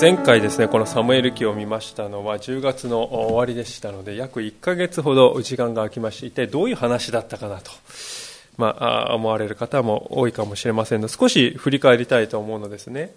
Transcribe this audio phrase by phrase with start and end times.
[0.00, 7.70] 前回ですねこのサムエル記を見ましたのは10月の終わりでしたので約1ヶ月ほど時間が空きまして一体どういう話だったかなと、
[8.56, 13.14] まあ、思われる方も多いかもしれませんので少し振り返りたいと思うのですね、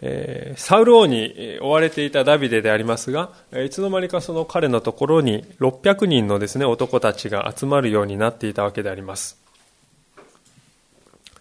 [0.00, 9.42] えー、サウル王に追われていたダビデでありますがいつの間にかその彼のところに600人のですね男たちが集まるようになっていたわけであります。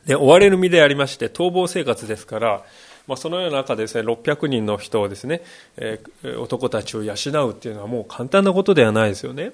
[0.05, 2.63] で追われる身でありまして逃亡生活ですから
[3.11, 5.41] まあ、そのような中でですね、600人の人をですね、
[5.75, 7.13] えー、男たちを養
[7.49, 9.51] うっていうのはもう簡単なことではないですよね。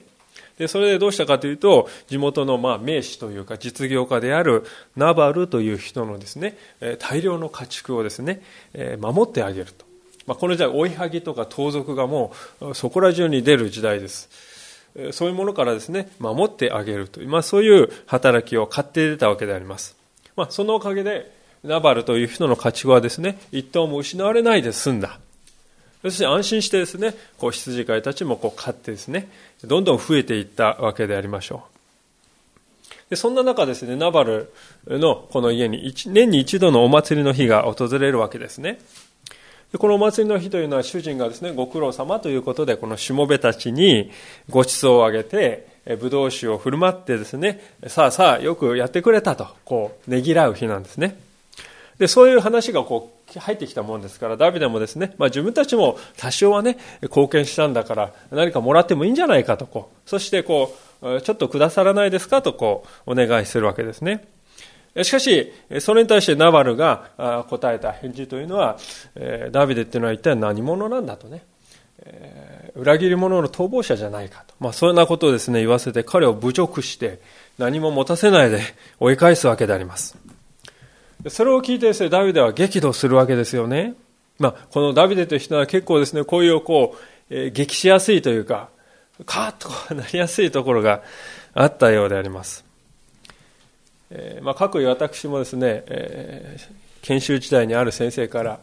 [0.59, 4.63] で、それでどうしたかというと、地元のまあ名士というか実業家である
[4.95, 6.55] ナバルという人のですね、
[6.99, 8.43] 大量の家畜をですね、
[8.99, 9.87] 守ってあげると。
[10.27, 14.29] まあ、この時代、追いはぎとか盗賊がもうそこら中に出る時代です。
[15.13, 19.97] そういうものからですね、守ってあげるという、まあ、そういう働きを買って出たわけであります。
[20.35, 25.19] まあ、そのおかげで、ナバルという人の家畜はですね、一頭も失われないで済んだ。
[26.01, 29.29] そして安心してですね、こう羊飼いたちもこう飼ってですね、
[29.63, 31.77] どんどん増えていったわけでありましょう。
[33.09, 34.51] でそんな中ですね、ナバル
[34.87, 38.79] のこの家に年に一度のお祭りの日が訪れるわけですね。
[39.71, 44.11] でこのお祭りの日というのは主人がですね、ご苦労様ということで、このしもべたちに
[44.49, 45.67] ご馳走をあげて、
[45.99, 51.17] ぶどう酒を振る舞ってですね、さあさあよくやってくれたと、こう、ねぎらう日なんですね。
[51.99, 64.27] で、そういう話がこう入ってきたもんですから、ダビデもですね、まあ自分たちも多少はね、貢献したんだから何かもらってもいいんじゃないかとこう、そしてこう、ちょっとくださらないですかとこう、お願いするわけですね。
[65.03, 68.77] しかし、それに対してナバルが答えた返事というのは、
[69.51, 71.43] ダビデっていうのは一体何者なんだとね、
[72.75, 74.53] 裏切り者の逃亡者じゃないかと。
[74.59, 77.19] まあ、そんなことをですね、言わせて彼を侮辱して、
[77.57, 78.61] 何も持たせないで
[78.99, 80.17] 追い返すわけであります。
[81.29, 83.93] それを聞いてですね、ダビデは激怒するわけですよね。
[84.39, 88.69] まあ、このダビデという人は結構ですね、恋をこう、えー、激しやすいというか、
[89.25, 91.01] カーッとなりやすいところが
[91.53, 92.63] あったようであります。
[94.11, 96.67] えー、まあ、各位私もですね、えー、
[97.01, 98.59] 研修時代にある先生から、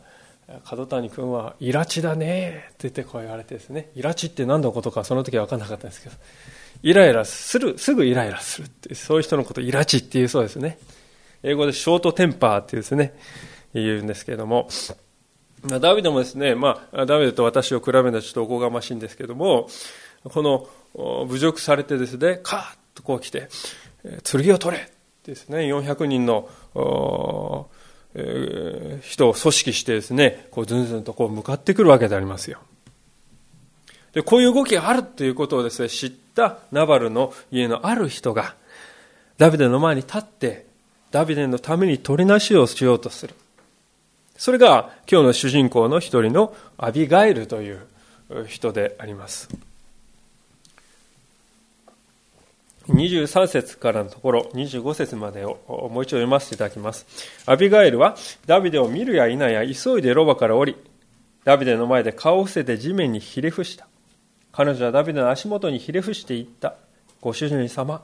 [0.65, 6.15] 角谷君はイラチだねって言ってこう言われてですね、イラチって何のことかその時は分からなかったんですけど、
[6.83, 10.79] イライラする、すぐイライラするって、そういう人のことイラチって言うそうですね。
[11.45, 13.15] 英語でショートテンパーっていうですね、
[13.75, 14.69] 言うんですけれども、
[15.63, 19.69] ダビデもですね、まあ、ダビデと私を比べるのはちょっとおこがましいんですけれども、
[20.25, 20.67] この
[21.27, 23.49] 侮辱されてですね、カーッとこう来て、
[24.23, 24.91] 剣を取れ
[25.25, 26.49] ですね、400人の、
[29.03, 32.61] 人を組織してですね、こうずんずんとこう向かってくるわけでありますよ。
[34.13, 38.55] で、こういう動きがあるということをですね、知ったナバルの家のある人が、
[39.37, 40.73] ダビデの前に立って、
[41.15, 43.37] ダビデのために取りなしをしようとする。
[44.37, 47.87] それが今日の主人公の一人のアビガイルという
[48.49, 49.49] 人であります。
[52.89, 57.07] 23節からのところ、25節までをもう一度読ませていただきます。
[57.47, 60.77] アビガイルはダビデを見るや否や急いでロバから降り、
[61.45, 63.87] ダビデの前で顔を伏せて地面にひれ伏した。
[64.51, 66.75] 彼女はダビデの足元にひれ伏していった。
[67.21, 68.03] ご主人様、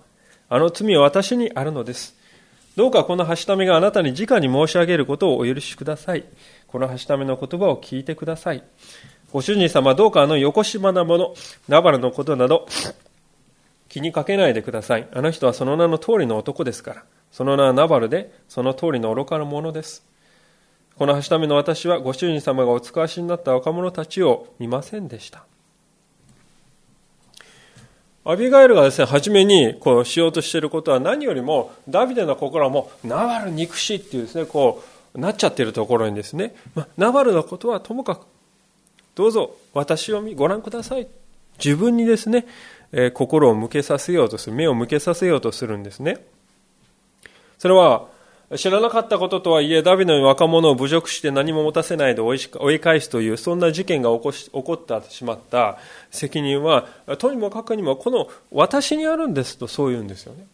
[0.49, 2.20] あの罪は私にあるのです。
[2.81, 6.25] どうかこのはしためがあなたに直に申し上げることをお許しください。
[6.67, 8.65] このはしための言葉を聞いてください。
[9.31, 11.35] ご主人様、どうかあの横島なもの、
[11.69, 12.67] ナバラのことなど、
[13.91, 15.07] 気にかけないでください。
[15.13, 17.05] あの人はその名の通りの男ですから。
[17.31, 20.03] その名はナバルで、その通りの愚かなものです。
[20.97, 25.45] このはしための私は、ご主人様がお使わしになった若者たちを見ませんでした。
[28.25, 34.83] アビガエルがですね、初めにこうしようとしていることは何よりも、ダビデの心はもう、ナバル憎しっていうですね、こ
[35.15, 38.27] う、なっちゃってるところにですね、まあ、ナバルのことはともかく、
[39.15, 41.09] どうぞ私をご覧ください。
[41.63, 42.47] 自分にですね、
[42.93, 46.19] えー、心を向けさせようとする、目を向けさせようとするんですね。
[47.59, 48.07] それは、
[48.57, 52.35] 知らなかったこととはいえ、ダビデの若者を侮辱して何も持たせないで追
[52.73, 55.79] い返すという、そんな事件が起こし起こってしまった
[56.11, 56.89] 責任は、
[57.19, 60.47] とにもかくにもこの私にあるんですとそう言うんですよね。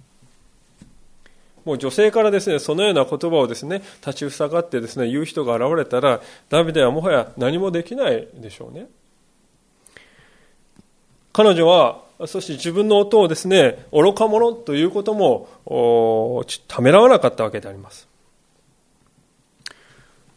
[1.65, 6.21] もう女性からですね、そのような言葉をですね、立ち塞がってですね、言う人が現れたら、
[6.51, 8.89] ダビデはもはや何もできないでしょうね。
[11.37, 18.09] 彼女は、そして自分の夫をですね、愚か者ということも、ためらわなかったわけであります。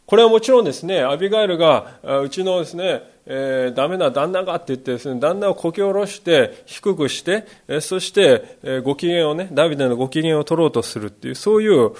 [0.05, 11.93] これはもちろんですね、アビガイルが、うちのですね、えー、ダメな旦那がって言ってですね、旦那をこき下ろして、低くして、えそして、えご機嫌をね、ダビデのご機嫌を取ろうとするっていう、そういう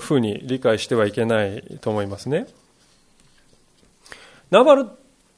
[0.00, 2.48] ふうに理解してはいけないと思いますね。
[4.50, 4.86] ナバル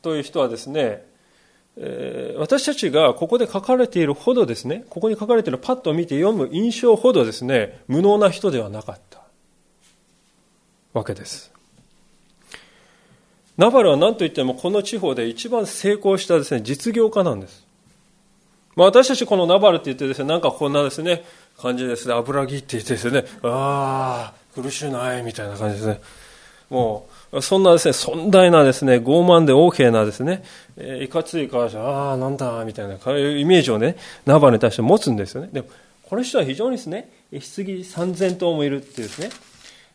[0.00, 1.04] という人はですね、
[1.78, 9.20] えー、私たちがここで書かれているほどですね、ここに書かれているパッと見て読む印象ほどですね、無能な人ではなかった
[10.94, 11.52] わけです。
[13.58, 17.66] ナバルは何と言ってもこの地方で一番成功したですね、実業家なんです。
[18.74, 21.24] まあ、私たちこのナバルって言ってですね、なんかこんなですね、
[21.58, 26.00] 感じですね、油ぎって言ってですね、ああ、苦しいない、みたいな感じですね。
[26.68, 30.44] もう、そんなですね、尊大なですね、傲慢で横柄なですね、
[30.76, 35.48] えー、いかつい顔して、ああ、なんだ、みたいな、イメージをね、ナバに対して持つんですよね。
[35.52, 35.68] でも、
[36.04, 39.30] この人は非常にですね、棺三千頭もいるっていうですね、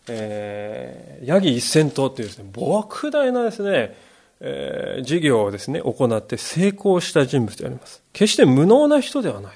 [0.09, 3.95] えー、ヤギ一千頭っていうですね、莫大なですね、
[4.41, 8.03] えー、事業をですね、行って成功した人物であります。
[8.11, 9.53] 決して無能な人ではない。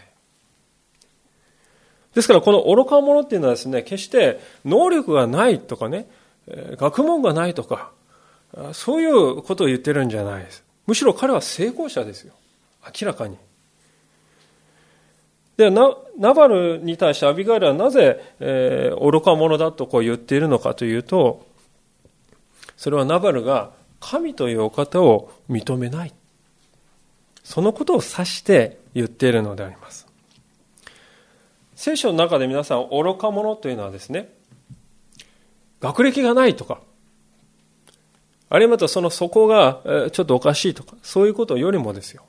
[2.13, 6.07] ですから、この愚か者っていうのはですね、決して能力がないとかね、
[6.47, 7.92] 学問がないとか、
[8.74, 10.63] そういうことを言ってるんじゃないです。
[10.88, 12.33] むしろ彼は成功者ですよ。
[12.86, 13.38] 明らかに。
[15.57, 21.45] でナ、バルに対してアビガイルはなぜ、えー、愚か者だとこう言っているのかというと、
[22.75, 23.71] それはナバルが
[24.01, 26.13] 神というお方を認めない。
[27.44, 30.07] そのことを指して言っているのであります。
[31.75, 34.34] 聖書の中で皆さん、愚か者というのはですね、
[35.85, 36.81] 学歴がないとか、
[38.49, 42.23] あるいはまたその底がちょっとおかしいとか、そういうことよりもですよ。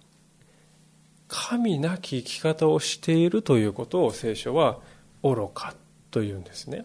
[1.28, 4.78] 神なき生き方をしているということを聖書は
[5.22, 5.74] 愚か
[6.10, 6.84] というんですね。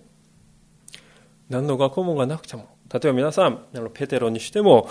[1.49, 4.89] 何の学問がなくても、例えば皆さん、ペテロにしても、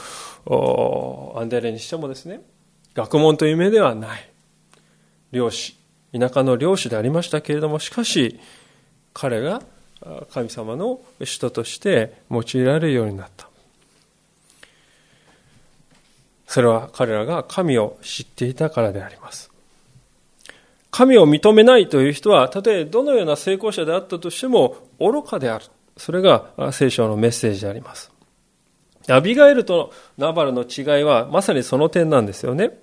[1.36, 2.42] アンデレにしてもですね、
[2.92, 4.30] 学問という目ではない。
[5.32, 5.78] 漁師、
[6.12, 8.38] 田舎の漁師でありましたけれども、しかし、
[9.14, 9.62] 彼が
[10.32, 13.49] 神様の人として用いられるようになった。
[16.47, 19.50] それは彼らが神を知っていたからであります。
[20.91, 25.67] 神を認めないという人は、たとえどのような成功者であったとしても愚かである。
[25.97, 28.11] それが聖書のメッセージであります。
[29.08, 32.79] アビガエルとナバルの違いはまさにその点なんですよね。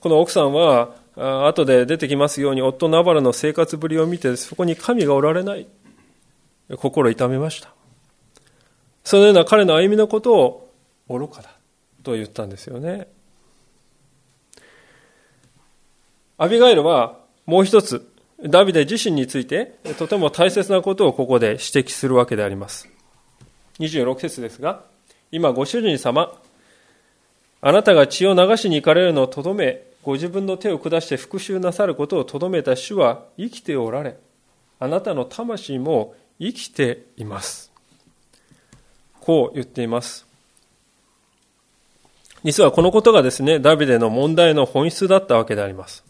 [0.00, 5.66] この奥さんは、あ後で出てきますように、夫ナバルの生活ぶりを見て、そこに神がおられない。
[6.76, 7.72] 心痛めました。
[9.02, 10.70] そのような彼の歩みのことを
[11.08, 11.50] 愚かだ。
[12.04, 13.08] と言ったんですよね。
[16.36, 18.08] アビガイルはもう一つ、
[18.40, 22.88] ダビデ自身についてとても大切なことをここで指摘するわけであります。
[23.80, 24.84] 26節ですが、
[25.32, 26.40] 今ご主人様、
[27.60, 34.16] あなたが血を流しに行かれるのをとどめ、ご自分の手を下して復讐なさることをとどめた主は生きておられ、
[34.80, 37.70] あなたの魂も生きています。
[39.20, 40.26] こう言っています。
[42.42, 46.02] 実はこのことがですね、ダビデの問題の本質だったわけであります。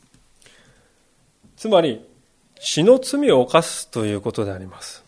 [1.56, 2.06] つまり、
[2.60, 5.04] 血の罪を犯すということであります。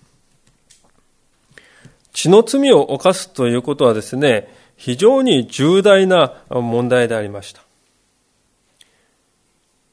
[2.12, 7.69] 血の罪を犯すということはですね、非常に重大な問題でありました。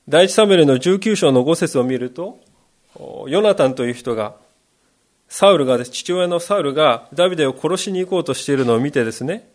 [0.09, 2.39] 第一サムエルの19章の5節を見ると、
[3.27, 4.35] ヨナタンという人が、
[5.27, 9.49] サウルが、父親のサウルがダビデを殺しに行こうとしているのを見てですね、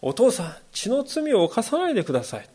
[0.00, 2.48] お父さん、血の罪を犯さないでください。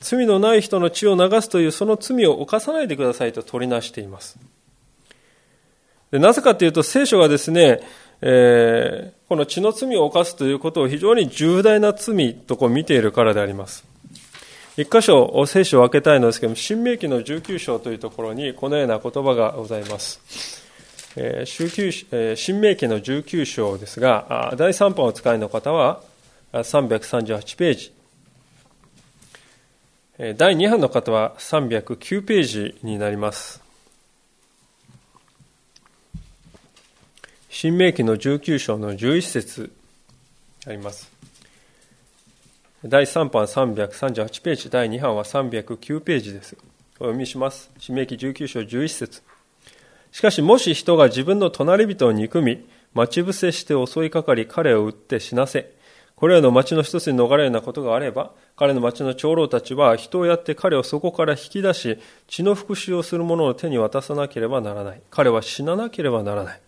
[0.00, 4.38] 罪のない人の血を流すというその罪を犯さないでくださいと取りなしています。
[6.10, 7.80] でなぜかというと聖書がですね、
[8.20, 13.87] えー、この血の罪を犯すということを非常に重大な罪とこう見ているからであります。
[14.78, 20.20] 一箇所聖書を開けたいのですけども、新明記の19章というところにこのような言葉がございます。
[21.16, 26.00] えー、えー、新明記の19章ですが、第3版をお使いの方は、
[26.52, 27.92] 338ページ。
[30.36, 33.60] 第2版の方は309ページになります。
[37.50, 39.72] 新明記の19章の11節
[40.68, 41.17] あります。
[42.84, 46.56] 第3版338ページ、第2版は309ページです。
[47.00, 47.72] お読みします。
[47.76, 49.22] 新明記19章11節
[50.12, 55.72] しかし、もし人が自分の隣人を憎み、待ち伏せして襲いかかり、彼を撃って死なせ、
[56.14, 65.00] これらの町の一つに逃れるようなことがあれば、彼の町の長老たちは人をやって彼をそこから引き出し、血の復讐をする者の手に渡さなければならない。
[65.10, 66.60] 彼は死ななければならない。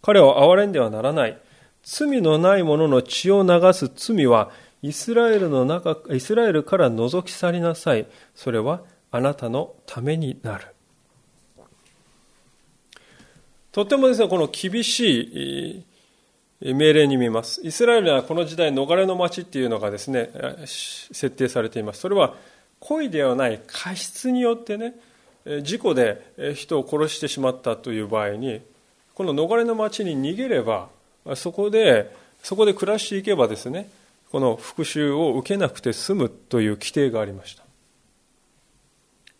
[0.00, 1.38] 彼を憐れんではならない。
[1.82, 4.50] 罪のない者の血を流す罪は、
[4.82, 8.06] イスラエルの中、イスラエルから覗き去りなさい。
[8.34, 10.66] それはあなたのためになる。
[13.70, 15.84] とてもですね、この厳し
[16.60, 17.60] い命令に見えます。
[17.66, 20.30] イスラエルはこの時代、逃れの町っていうのがですね、
[20.66, 22.00] 設定されています。
[22.00, 22.34] それは
[22.80, 24.94] 故意ではない過失によってね、
[25.62, 28.60] 事故で人を殺してしまったという場合に、
[29.14, 30.88] この逃れの町に逃げれば、
[31.36, 33.88] そこで、そこで暮らしていけばですね、
[34.32, 37.62] この復讐を受けなくて済むという規定がありました。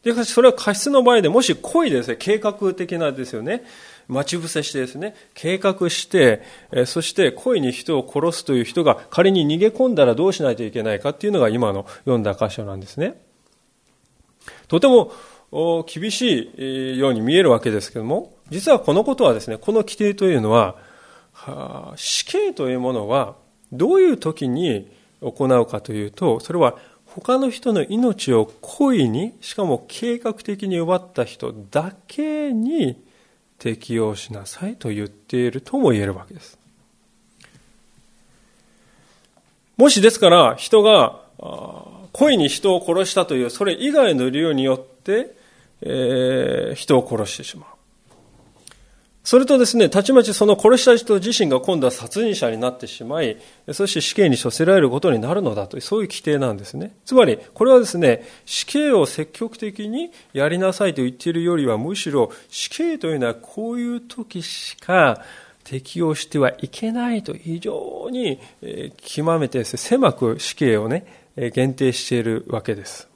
[0.02, 3.64] で、それは過失の場合で、もし故意ですね、計画的なですよね、
[4.06, 6.42] 待ち伏せしてですね、計画して、
[6.84, 13.14] そして故意に人を殺すという人が仮に逃げ込んだらどうしないといけないかっていうのが今の読んだ箇所なんですね。
[14.68, 15.12] とても
[15.86, 16.50] 厳し
[16.94, 20.76] いように見えるわけですけども、実はこのことはですね、この規定というのは、
[21.96, 23.36] 死刑というものは
[23.72, 26.76] どういう時に行うかというと、それは
[27.06, 33.02] 他の人の命を故意に、しかも計画的に奪った人だけに
[33.58, 36.58] 適用しなさいと言っているとも言えるわけです。
[39.76, 41.20] もしですから人が
[42.12, 45.34] 故意に人を殺したというそれ以外の理由によって、
[45.80, 47.71] えー、人を殺してしまう。
[49.24, 53.36] それとですね、たちまちその殺した人自身が今度は殺人者になってしまい、
[53.72, 56.96] そして死刑に処せられることになるのだという、そういう規定なんですね。
[57.04, 65.22] つまり、これはですね、死刑を積極的にやりなさいと言っているよりは、むしろ死刑というのはこういう時しか
[65.62, 68.40] 適用してはいけないと非常に
[68.96, 71.06] 極めてね、狭く死刑をね、
[71.54, 73.11] 限定しているわけです。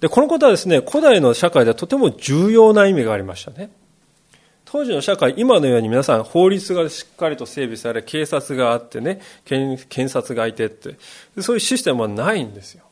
[0.00, 3.70] で、このことはですね、古代の社会ではとても重要な意味がありましたね。
[4.66, 10.96] 当時の社会、今のように皆さん法律がしっかりと整備され、警察があってね、検察がいてって、
[11.40, 12.84] そういうシステムはないんですよ。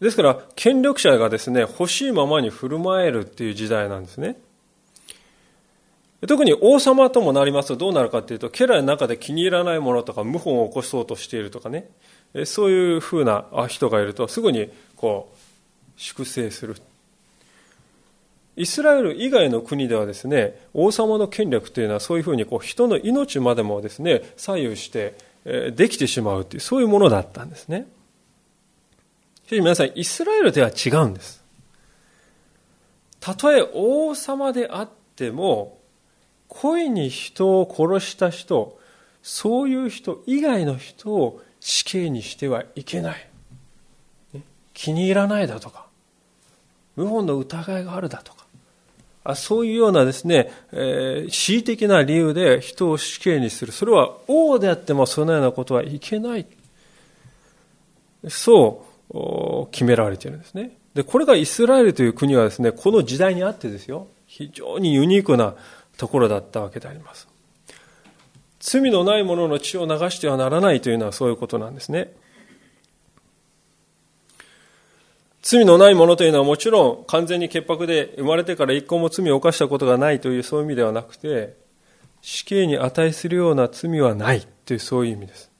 [0.00, 4.36] ですから、権力者がですね、欲しいままに振る舞えるっていう時代なんですね。
[6.26, 11.88] 特に王様ともなりますとどうなるかというと、家来の中で気に入らないものとか、謀反を起こそうとしているとかね、
[12.44, 15.38] そういうふうな人がいるとすぐにこう
[15.96, 16.76] 粛清する。
[18.56, 27.86] イスラエル以外の国ではですね王様の権力というのはそういうふうにこう人の命までもですね左右してできてしまうというそういうものだったんですね。
[29.46, 31.42] しかし皆さんイスラエルでは違うんです。
[33.18, 35.78] たとえ王様であっても
[36.48, 38.78] 故意に人を殺した人
[39.22, 43.26] そういう人以外の人を死刑にしてはいけない。
[44.72, 45.86] 気に入らないだとか、
[46.96, 48.46] 謀反の疑いがあるだとか、
[49.24, 53.72] あそういうようなですね、えー、恣意的な理由で人を死刑にする。
[53.72, 56.46] それは王であってもそのようなことはいけない。
[58.28, 60.76] そう決められているんですね。
[60.94, 65.54] で、これがイスラエルという国はですね、この時代にあってですよ、非常にユニークな
[65.96, 67.29] ところだったわけであります。
[68.60, 72.12] 罪のない者のの血を流してはならないというのはそういうことなんですね。
[75.42, 81.56] 罪のない者というのはもちろん完全に潔白で生まれてから一個も罪を犯したことがないというそういう意味ではなくて
[82.20, 85.50] 死刑に値するような罪はないというそういう意味です。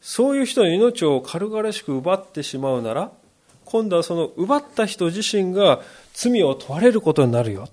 [0.00, 3.12] そういう人の命を軽々しく奪ってしまうなら
[3.66, 5.82] 今度はその奪った人自身が
[6.14, 7.68] 罪を問われることになるよ。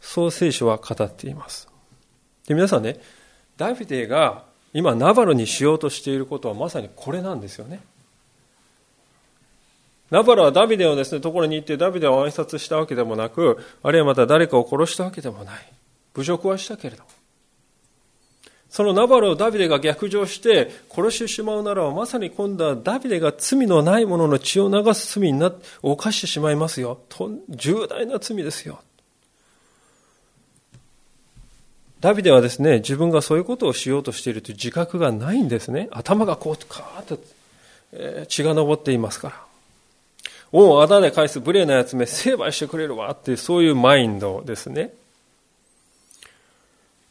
[0.00, 1.67] そう聖書は語っています。
[2.48, 2.98] で、皆さんね、
[3.58, 7.80] ダビデが今ナバルにしようとしていることはまさにこれなんですよね。
[10.10, 15.72] ナバルはダビデのですね、ところに行ってダビデを暗殺したわけでもなく、あるいはまた誰かを殺したわけでもない。
[16.14, 17.10] 侮辱はしたけれども。
[18.70, 27.00] そのナバルをダビデが逆上して殺してしまうならば、まさに今度はダビデが罪のない者の血を流す罪になって犯してしまいますよ。
[27.50, 28.80] 重大な罪ですよ。
[32.00, 35.88] ダビデはですね、自分がそういうことをしようとしているという自覚がないんですね。
[35.90, 37.20] 頭がこう、カーッと、
[37.92, 39.42] えー、血が上っていますから。
[40.52, 44.92] 王をあだで返す無礼なやつめ、成敗してくれるわっていう、そういうマインドですね。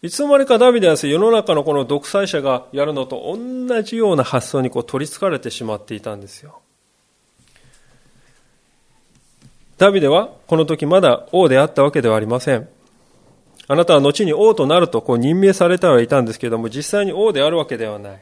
[0.01, 6.61] いつの間にかダビデは世の中のこの独裁者がやるのと同じような発想にこう取り憑かれてしまっていたんですよ。
[9.77, 12.69] ダビデはこの時まだ王であったわけではありません。
[13.67, 18.21] あなたは後に王となるとこう任命されてはいたんですけれども、実際に王であるわけではない。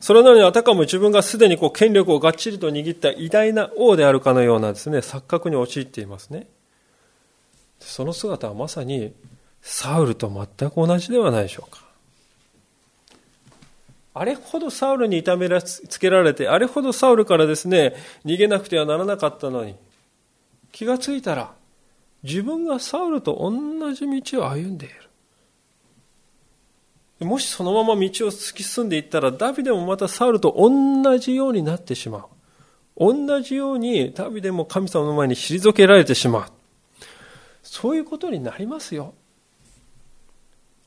[0.00, 6.46] それなのにあたかも自分がすでにこう権力をがっちりと握った偉大な王であるかのようなですね、錯覚に陥っていますね。
[7.80, 9.12] その姿はまさに
[9.62, 11.82] サウルと全く同じではないでしょうか。
[14.14, 19.76] あれほどサウルに痛めつけられて、あれほどサウルからですね、逃げなくてはならなかったのに、
[20.72, 21.54] 気がついたら、
[22.22, 24.94] 自分がサウルと同じ道を歩んでいる。
[27.26, 32.24] もしそのまま道を突き進んでいったら、ダビデもまたサウルと同じようになってしまう。
[33.14, 36.50] 同じようにダビデも神様の前に退けられてしまう。
[37.62, 39.14] そういうことになりますよ。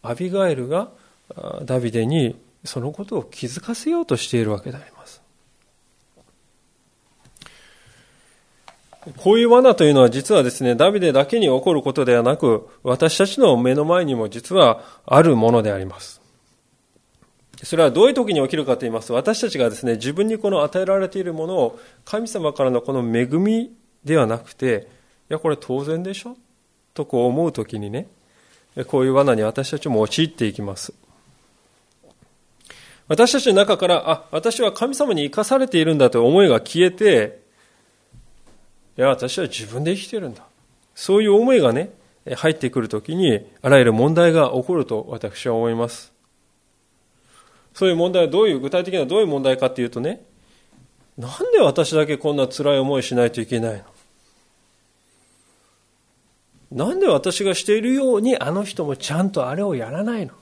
[0.02, 0.92] アビガエルが
[1.64, 2.36] ダビデに
[2.66, 5.22] そのことを気づかせようとしているわけであります。
[9.18, 16.22] こういう罠というのは実はですね、ダビデだけに起こることではなく、私たちの目の前にも実はあるものであります。
[17.64, 23.72] それはどういう時に起きるかと言いますと、私たちがですね、自分にこの与えられているものを神様からのこの恵み
[24.04, 24.88] ではなくて、
[25.30, 26.38] いや、これ当然でしょ？
[26.94, 28.08] とこう思う時にね、
[28.88, 30.94] こういう罠に私たちも陥っていきます。
[33.08, 37.41] 私たちの中から、あ、私は神様に生かされているんだという思いが消えて、
[38.98, 40.44] いや、私は自分で生きてるんだ。
[40.96, 41.92] そういう思いがね、
[42.36, 46.12] 入ってくるときに、あらゆる問題が起こると私は思います。
[47.74, 50.24] そういう問題はどういう、具体的にはどういう問題かっていうとね、
[51.18, 53.84] なんで私だけこんな辛い思いしないといけない
[56.72, 56.86] の？
[56.88, 60.34] なんで私がしているようにあの人もちゃんとあれをやらないの？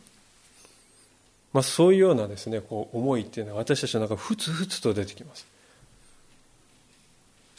[1.51, 5.47] まあ、そういうようなですねこう思いっていうのは私たちの中ふつふつと出てきます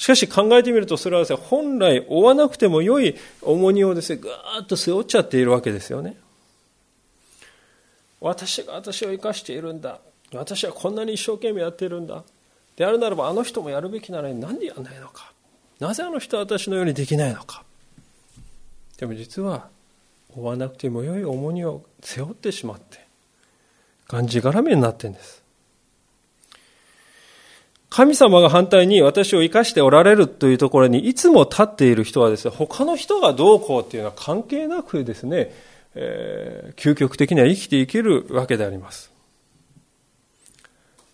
[0.00, 6.16] しかし考えてみるとそれはですね本来負わなくても良い重荷をですねぐーっと背負っちゃっているわけですよね。
[8.18, 10.00] 私が私を生かしているんだ。
[10.32, 12.24] 私はこんなに一生懸命やっているんだ。
[12.76, 15.34] であるならばあの人もやるべきなのに何でやらないのか。
[15.80, 17.62] なぜあの人は私のようにできないのか。
[18.96, 19.68] でも実は
[20.34, 23.06] 負わなくても良い重荷を背負ってしまって
[24.08, 25.39] がんじがらめになってるんです。
[27.90, 35.52] 神様が反対に私を生かしておられるというところにいつも立っている人はですね、他の人がどうこうっていうのは関係なくですね、
[35.94, 39.10] えー、究極的には生きていけるわけであります。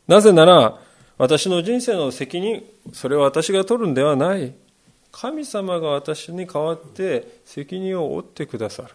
[0.06, 0.78] なぜなら、
[1.18, 2.62] 私の人生の責任、
[2.92, 4.52] それは私が取るんではない。
[5.10, 8.90] 神様が私に代わって責任を負ってくださる。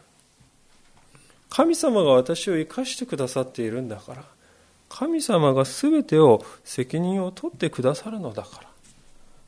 [1.52, 4.24] 神様が私を生かしてくださっているんだから
[4.94, 8.68] 神様が全てを責任を取ってくださるのだから。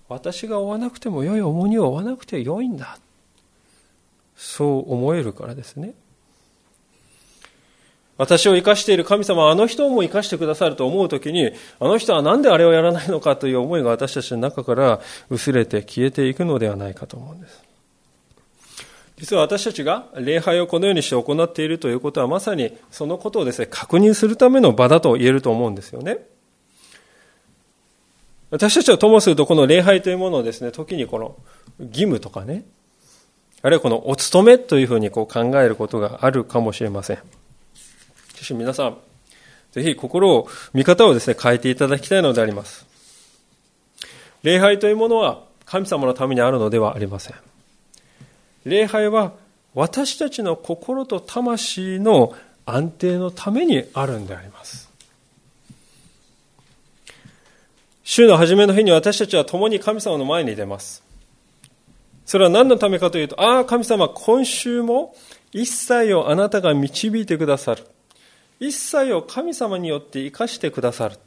[0.07, 2.97] 私が負わなくても良い重荷を負わなくて良いんだ。
[4.37, 5.93] そう思えるからですね。
[8.17, 17.72] 私を生かしている神様はあの人も生かしてくださると思うときに、あの人は何であれをやらないのかという思いが私たちの中から薄れて消えていくのではないかと思うんです。
[19.17, 26.25] 実は私たちが礼拝をこのようにして行っているということはまさにそのことをですね、確認するための場だと言えると思うんですよね。
[28.49, 31.35] 私たちはともするとこの礼拝というものをですね、時にこの
[31.79, 32.65] 義務とかね、
[33.61, 37.17] あるいはこのお勤めというふうにこう考えることがあるかもしれません。
[38.35, 38.97] しかし皆さん、
[39.71, 42.85] ぜひ心を、見方をですね、変えていただきたいのであります。
[44.43, 47.35] 礼拝というものは神様のためにあるのではありません。
[48.65, 49.33] 礼拝は
[49.73, 52.33] 私たちの心と魂の
[52.65, 54.89] 安定のためにあるんであります。
[58.03, 61.03] 週の初めの日に私たちは共に神様の前に出ます。
[62.25, 65.15] それは何のためかというと、ああ、神様、今週も
[65.51, 67.85] 一切をあなたが導いてくださる。
[68.59, 71.17] 一切を神様によって生かしてくださる。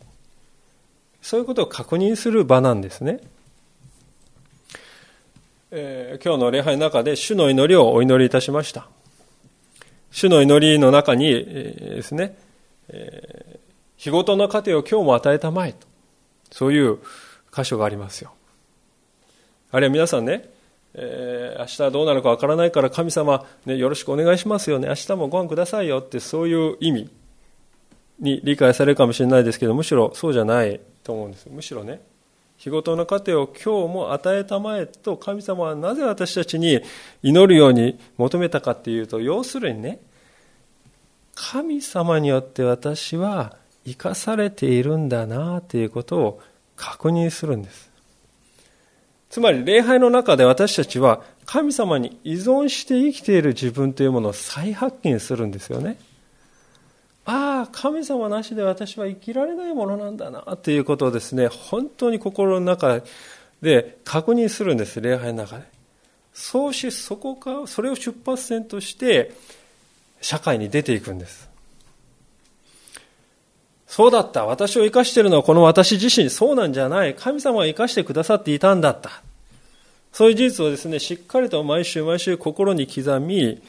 [1.21, 3.21] そういうことを確認する場なんですね。
[5.79, 8.89] えー、今日の礼拝の中で主の祈りをお祈りいたしました。
[10.11, 12.35] 主の祈りの中に、えー、ですね、
[12.89, 13.59] えー、
[13.99, 15.87] 日ごとの糧を今日も与えたまえと。
[16.51, 16.97] そういう
[17.55, 18.33] 箇所がありますよ。
[19.71, 20.49] あるいは皆さんね、
[20.95, 24.89] えー、明日どうなるかわからないから神様、ね、よろしくお願いしますよね。
[24.89, 27.11] 明日もご飯くださいよってそういう意味
[28.19, 31.51] に理解されるかもしれないですけど、むしろそうじゃないと思うんです。
[31.51, 32.01] むしろね、
[32.59, 36.81] 日ごとの糧を今日も与えたまえと神様はなぜ私たちに
[37.23, 40.01] 祈るように求めたかっていうと要するにね
[41.35, 46.43] 神様によって私は生かされているんだなということを
[46.77, 47.91] 確認するんです
[49.29, 55.99] つまり礼拝の中で私たちは神様に依存して生きている自分というものを再発見するんですよね。
[57.27, 63.03] ああ、神様なしで私は生きられないものなんだな、ということをですね、本当に心の中
[63.61, 65.65] で確認するんです、礼拝の中で。
[66.33, 69.33] そうし、そこか、それを出発点として、
[70.21, 71.49] 社会に出ていくんです。
[73.87, 74.45] そうだった。
[74.45, 76.29] 私を生かしているのはこの私自身。
[76.31, 77.15] そうなんじゃない。
[77.15, 79.23] 神様が生かしてくださっていたんだった。
[80.13, 83.63] そういう事実をですね、しっかりと毎週毎週心に刻み、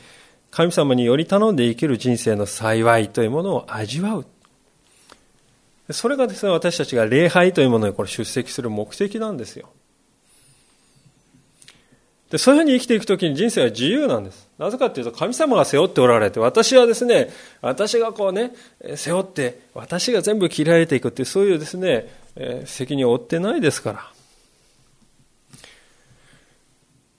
[0.51, 4.25] 神様により頼んで生きる人生の幸いというものを味わう。
[5.91, 9.69] それがですね、私たちが礼拝というものにこれ出席する目的なんですよ。
[12.29, 14.49] で、そういうふうに生きていくときに人生は自由なんです。
[14.57, 17.29] なぜかというと、神様が背負っておられて、私はですね、
[17.61, 18.53] 私がこうね、
[18.95, 22.09] 背負って、私が全部切られていくっていう、そういうですね、
[22.65, 24.16] 責任を負ってないですから。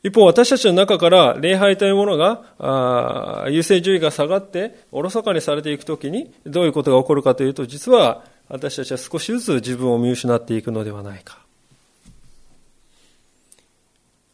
[0.08, 11.38] 一方、私たちの中から礼拝というものが、優先順位が下がって、おろそかにされていくときに、どういうことが起こるかというと、実は私たちは少しずつ自分を見失っていくのではないか。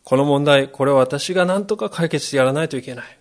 [0.04, 3.18] この問題、これは私が何とか解決してやらないといけない。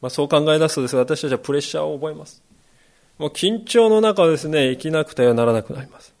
[0.00, 2.42] まあ、そう考え出すとですね、私たちはプレッシャーを覚えます。
[3.18, 6.15] もう緊張の中ですね、生きなくてはならなくなります。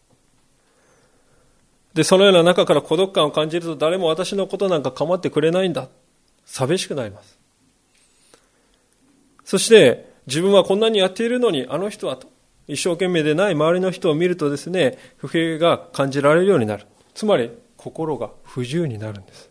[1.96, 5.88] で、そのような中から孤独感を感じると誰も私のことなんか構ってくれないんだ。
[6.44, 7.38] 寂しくなります。
[9.46, 12.28] そして、自分はこんなにやっているのに、あの人はと、
[12.68, 16.84] 一生懸命でない周りの人を見るとですね、不平が感じられるようになる。
[17.14, 19.48] つまり、心が不自由になるんです。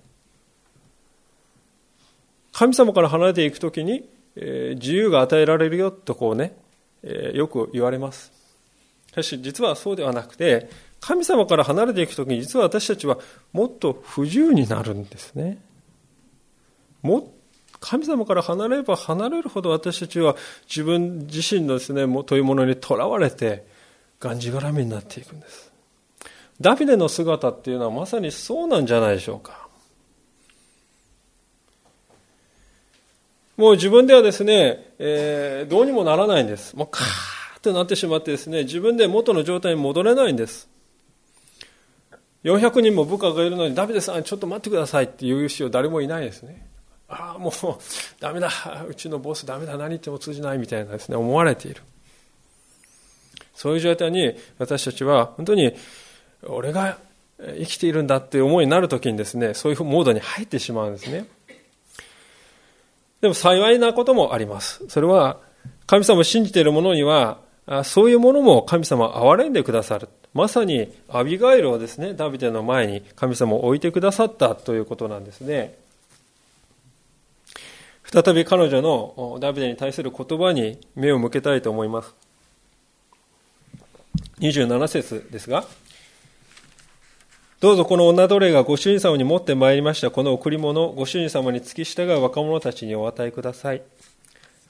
[2.52, 6.56] 神様から離れていくときに、えー、自由が与えられるよとこうね、
[7.02, 8.32] えー、よく言われます。
[9.10, 10.70] しかし実はそうではなくて、
[11.06, 13.20] 神様から離れていくときに実は私たちは
[13.54, 15.60] もっと不自由になるんですね。
[17.04, 17.32] も
[17.80, 20.36] 神様から離れれば離れるほど私たちは
[20.68, 23.68] 自分自身のですね、というものにとらわれて、
[24.20, 25.72] がんじがらめになっていくんです。
[26.60, 29.68] ダビデの姿っていうのはまさにそうなんじゃないでしょうか。
[33.58, 36.76] もう自分ではですね、えー、どうにもならないんです。
[36.76, 40.74] もうカーッとなってしまってですね、自分で元の状態に戻れないんです。
[42.46, 46.68] 400人も部下がいるのに、ダビデさん、ちょっと待ってくださいっていう人誰もいないですね。
[47.10, 47.54] ああ、もう、
[48.20, 48.50] ダメだ、
[48.88, 51.82] うちのボスダメだ、何言っても通じないみたいなですね、思われている。
[53.56, 55.74] そういう状態に私たちは、本当に、
[56.44, 57.00] 俺が
[57.40, 61.26] 生きているんだっていう思いになるときにですね、そういうモードに入ってしまうんですね。
[63.22, 64.84] でも幸いなこともあります。
[64.88, 65.40] それは、
[65.88, 67.40] 神様を信じている者には、
[67.84, 70.10] そういうものも神様憐れんでくださる。
[70.34, 75.78] まさにアビガイルをですね、ダビデの前に神様を置いてくださったということなんですね。
[78.04, 82.14] 再び彼女のダビデに対する言葉に目を向けたいと思います。
[84.40, 85.66] 27節ですが、
[87.62, 93.82] どうぞこの女奴隷がご主人様に持ってまいりましたこの贈り物ご主人様に付き従う若者たちにお与えください。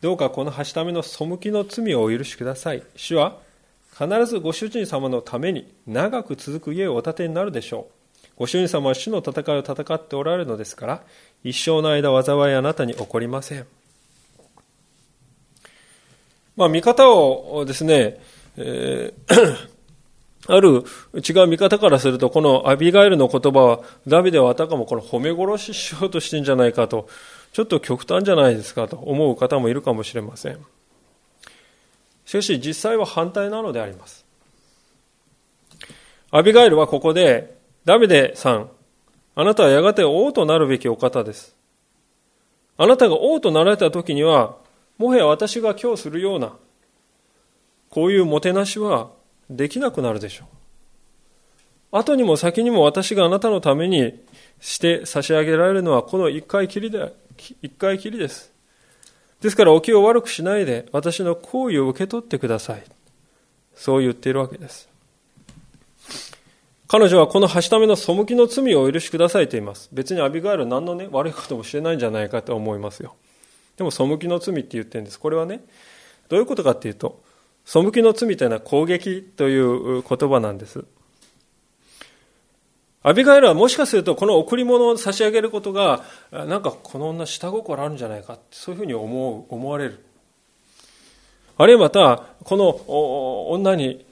[0.02, 2.84] どうかこのはしための背きの罪をお許しください。
[2.96, 3.38] 主は
[3.98, 8.28] 必ずご主人様のために長く続く家をお建てになるでしょう。
[8.38, 11.04] ご主人様は主の戦いを戦っておられるのですから、
[11.44, 13.66] 一生の間災いあなたに起こりません。
[16.58, 18.20] まあ、見方をですね、
[18.58, 19.76] えー
[20.48, 20.84] ある
[21.16, 27.08] 違う見方からすると、このアビガイルの言葉は、ダビデはあたかもこの褒め殺ししようとしてんじゃないかと、
[27.56, 30.60] ちょっと極端じゃないですかと思う方もいるかもしれません。
[32.26, 34.26] しかし実際は反対なのであります。
[36.32, 38.70] アビガイルはここで、ダビデさん、
[39.36, 41.56] あなたはやがて王となるべきお方です。
[42.76, 44.58] あなたが王となられた時には、
[44.98, 46.58] もはや私が今日するような、
[47.90, 49.12] こういうもてなしは
[49.50, 50.48] できなくなるでしょう。
[51.92, 54.20] 後にも先にも私があなたのために
[54.60, 57.14] して差し上げられるのはこの一回きりで、
[57.62, 58.52] 一回きりです。
[59.42, 62.84] ですからお気を悪くしないで私の行為を受け取ってください。
[63.76, 64.90] そう言っているわけです。
[66.88, 69.90] 彼女はこのはしための背きの罪をお許しくださいと言います。
[69.92, 73.16] 別にアビガイル何のね、悪いこともしてないんじゃないかと思いますよ。
[73.76, 75.20] でも背きの罪って言ってるんです。
[75.20, 75.66] これはね、
[76.30, 77.22] どういうことかっていうと、
[77.66, 80.86] 背きの罪というのは攻撃という言葉なんです。
[83.08, 90.04] アビガイルはもしかするとこの贈り物を差し上げることが、なんかこの女下心あるんじゃないかってそういうふうに思う、思われる。
[91.56, 94.04] あるいはまた、この女に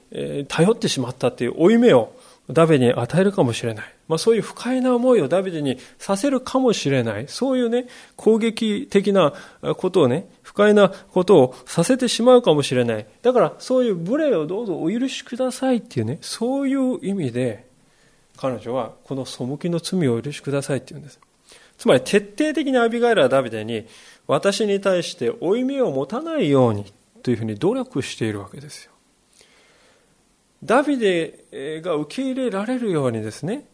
[0.46, 2.12] 頼ってしまったという負い目を
[2.48, 3.84] ダビデに与えるかもしれない。
[4.06, 7.26] まあそういう不快な思いをダビデにさせるかもしれない。
[7.26, 9.32] そういうね、攻撃的な
[9.76, 13.06] ことをね、不快なことをさせてしまうかもしれない。
[13.22, 17.63] だからそういう無礼をどうぞお許しくださいっていうね、そういう意味で
[18.44, 21.18] 彼女はこの背きの罪をお許しくださいって言うんです。
[21.78, 23.86] つまり徹底的にアビガイルはダビデに
[24.26, 26.84] 私に対して負い目を持たないように
[27.22, 28.92] というふうに努力しているわけですよ。
[30.62, 33.64] ダビデが受け入れられるようにですね、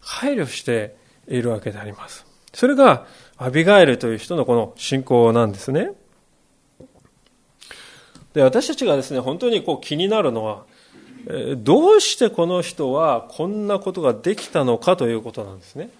[0.00, 0.96] 配慮して
[1.28, 2.26] いるわけであります。
[2.52, 5.92] それがアビガエルという人のこの信仰なんですね。
[8.32, 10.66] で、私たちがですね、本当にこう気になるのは、
[11.56, 15.90] どうしてこの人はこんなことができたのかということなんですね。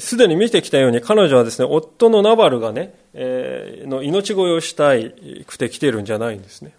[0.00, 6.74] すでに見てきたように彼女はですね、夫のナバルがね、えー、の命乞いをしたいくて来てるんじゃないんですね。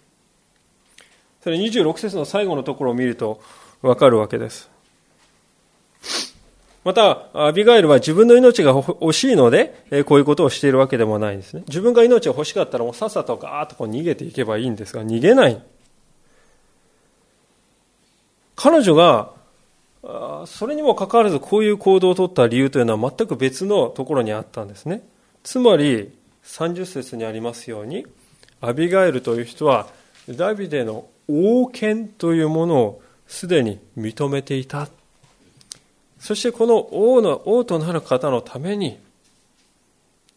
[1.42, 3.40] それ26節の最後のところを見ると
[3.82, 4.70] わかるわけです。
[6.86, 11.64] また、アビガイルは自分の命が欲しいので、こういうことをしているわけでもないんですね。
[11.66, 15.60] 自分が命を欲しかったらもうさっさとガーッとこう逃げていけばいいんですが、逃げない。
[18.54, 19.32] 彼女が
[20.46, 25.02] それにもかかわらずこういう行動をとった理由というのは全く別のところにあったんですね。
[25.42, 26.12] つまり
[26.44, 28.06] 30節にありますように
[28.60, 29.88] アビガエルという人は
[30.28, 34.86] ダビデの王権というものをすでに認めていた。
[36.26, 38.98] そしてこの王の王となる方のために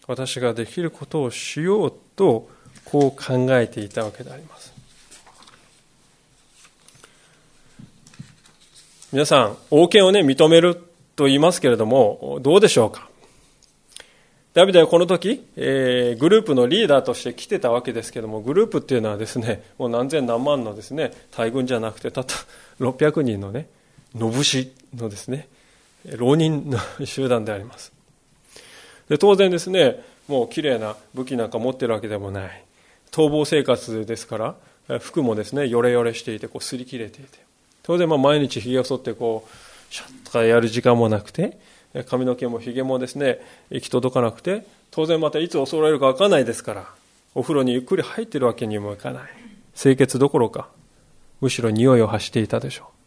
[0.06, 2.48] 私ができることをしようと
[2.86, 4.72] こう考えていたわけであります。
[9.12, 10.76] 皆さん、王権をね、認める
[11.16, 13.10] と言いますけれども、どうでしょうか？
[14.54, 22.36] ダビデはこの時、えー、グループのリーダーとして来てたわけですけれども、グループっていうのはですね、もう何千何万のですね、大軍じゃなくて、たった
[22.80, 23.68] 600人のね、
[24.14, 25.48] のぶしのですね、
[26.06, 27.92] 浪人の集団であります。
[29.10, 32.64] で当然ですね、もう綺麗な武器なんか持ってるわけでもない。
[33.12, 34.56] 逃亡生活ですか
[34.88, 37.50] ら、服もですね、ヨレヨレしていて、こう擦り切れていて。
[37.90, 41.58] 当然ま毎日ひげを剃ってこうシャッとかやる時間もなくて
[42.08, 43.40] 髪の毛もひげもですね
[43.72, 46.86] 行き届かなくて当然またいつ襲われるか分からないですから
[47.34, 49.24] お風呂にゆっくり入ってるわけにもいかない
[49.76, 50.70] 清潔どころか
[51.42, 52.99] むしろ匂いを発していたでしょう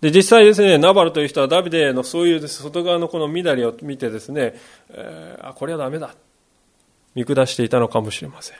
[0.00, 4.54] で実際ですねナバルという人はダビデのそういう外側のこの乱れを見てですね、
[4.90, 6.14] えー、あこれはダメだ
[7.14, 8.56] 見下していたのかもしれません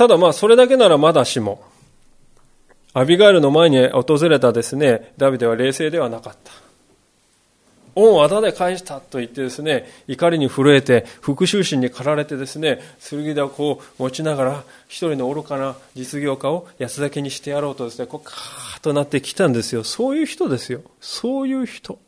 [0.00, 1.62] ただまあそれだけならまだしも、
[2.94, 6.69] アビガエルの前に訪れたですね、ダビデは冷静ではなかった。
[7.94, 19.84] 恩をあだで返したと言ってですね、怒りに震えて、復讐心に駆られてですね、剣でこう持ちながら、一人の愚かな実業家を安だけにしてやろうとですね、こうカーッとなってきたんですよ。
[19.84, 20.82] そういう人ですよ。
[21.00, 21.98] そういう人。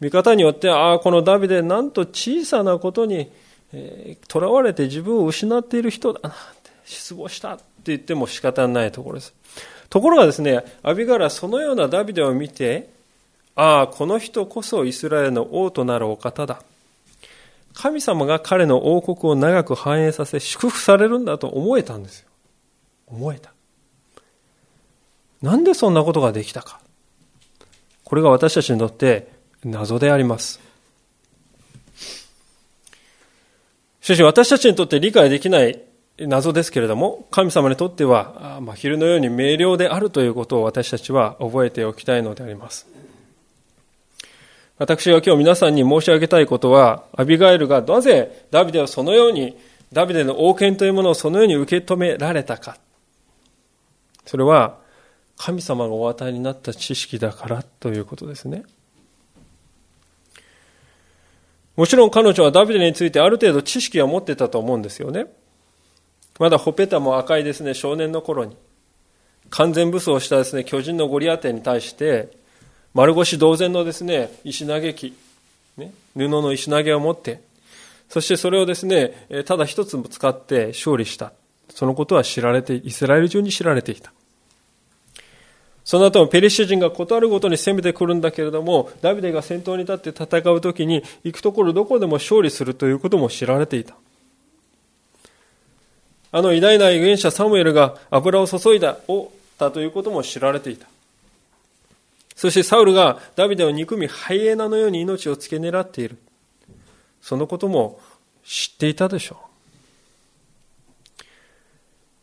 [0.00, 3.30] 見方によって、ああ、このダビデ、なんと小さなことに、
[4.28, 9.34] とらわれて自分を失っている人だなって失望したって言っても仕方ないところです
[9.88, 12.90] ところがですねアビガラそのようなダビデを見て
[13.54, 16.62] ああこの人こそイスラエルの王となるお方だ。
[17.74, 22.28] 神様が彼の王国を長く繁栄させ祝福されるんだと思えたんですよ。
[23.06, 23.52] 思えた。
[25.40, 26.80] なんでそんなことができたか。
[28.04, 29.28] これが私たちにとって
[29.64, 30.60] 謎であります。
[34.00, 35.80] しかし私たちにとって理解できない
[36.18, 42.91] 謎ですけれども、神様にとっては、まあ、昼のように明瞭であるということを私たちは覚えておきたいのであります。
[44.82, 49.56] 私が今日皆さんに申し上げたいことは、アビガエルがなぜダビデをそのように、
[49.92, 52.76] ダビデの王権というものをそのように受け止められたか。
[54.26, 54.78] それは、
[55.36, 58.64] 神様がお与えになった知識だからということですね。
[61.76, 65.26] もちろん彼女はダビデについてある程度知識は持ってたと思うんですよね。
[66.40, 68.56] まだほっぺたも赤いですね、少年の頃に。
[69.48, 72.41] 完全武装したですね、巨人のゴリアテに対して、
[72.94, 75.14] 丸腰同然のですね、石投げ機、
[75.76, 77.40] ね、布の石投げを持って、
[78.08, 81.32] そしてそれをですね、ただ一つも使って勝利した。
[81.70, 84.12] そのことは知られて、イスラエル中に知られていた。
[85.84, 93.94] その後もペリシャ人が断るごとに攻めてくるんだけれども、ダビデが先頭に立って戦う時に行くところどこでも勝利するということも知られていた。
[96.30, 99.28] あの偉大な預言者サムエルが油を注いだ、おっ
[99.58, 100.86] たということも知られていた。
[102.34, 106.18] そしてサウルがダビデを憎みハイエナのように命を付け狙っている。
[107.20, 108.00] そのことも
[108.44, 109.52] 知っていたでしょう。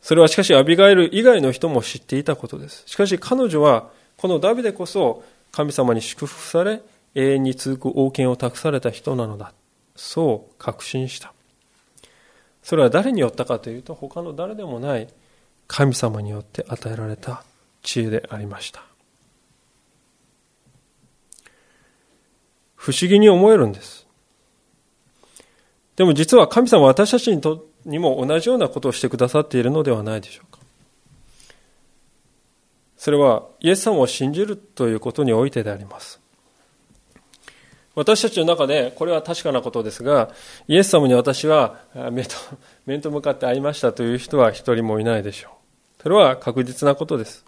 [0.02, 2.82] それはしかしアビガイル以外の人も知っていたことです。
[2.86, 6.82] しかし彼女はこのダビデこそ神様に祝福され
[7.14, 9.52] 永遠に続く王権を託された人なのだ。
[9.96, 11.32] そう確信した。
[12.62, 15.08] それは誰によったかというと他の誰でもない
[15.66, 17.44] 神様によって与えられた
[17.82, 18.89] 知恵でありました。
[22.80, 24.06] 不思議に思えるんです。
[25.96, 30.60] でも実は神様は私たちにとにも同じようなことをしてくださっているのではないでしょうか。
[32.96, 36.20] それはイエス様を信じるということにおいてであります。
[37.94, 40.30] 私たちの中で、これは確かなことですが、
[40.66, 42.30] イエス様に私は面と
[42.86, 46.02] 面と向かって会いましたという人は一人もいないでしょう。
[46.02, 47.44] それは確実なことです。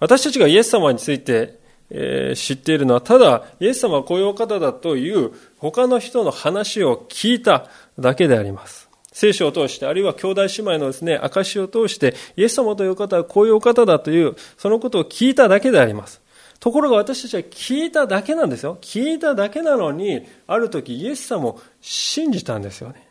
[0.00, 1.58] 私たちがイエス様について、
[1.90, 8.88] え、知っているのは、ただ、イエス様はこういうお方だという他の人の話を聞いただけであります。
[9.12, 16.20] 聖書を通して、あるいは兄弟姉妹のですね、証を通して、イエス様という方はこういうお方だという、そのことを聞いただけであります。
[16.60, 18.78] ところが私たちは聞いただけなんですよ。
[18.80, 23.08] 聞いただけなのに、ある時イエス様を信じたんですよね。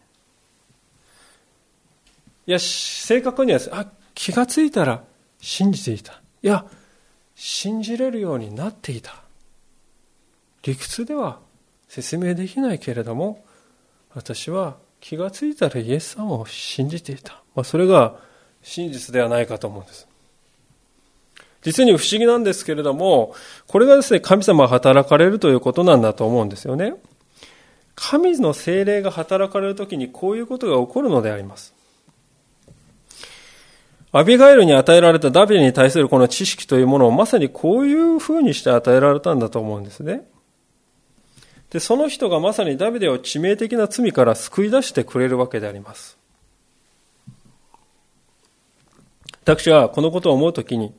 [2.46, 5.04] いや、正確にはあ、気がついたら
[5.40, 6.22] 信じていた。
[6.42, 6.66] いや、
[7.40, 9.22] 信じれるようになっていた。
[10.64, 11.40] 理屈では
[11.88, 13.46] 説明できないけれども、
[14.16, 17.44] 私は気がついたらイエス様を信じていた。
[17.54, 18.16] まあ、それが
[18.64, 20.08] 真実ではないかと思うんです。
[21.62, 23.36] 実に不思議なんですけれども、
[23.68, 26.96] これがですね、神様が働かれるということなんだと思うんですよね。
[27.94, 31.77] 神の精霊が働かれるときにこういうことが起こるのであります。
[34.12, 40.28] アビガイルに与えられたダビデに対するこの知識というものをまさにこういうふうにして与えられたんだと思うんですね。
[41.70, 46.18] で、その人がまさにダビデを致命的な罪から救い出してくれるわけであります。
[49.42, 50.94] 私はこのことを思うときに、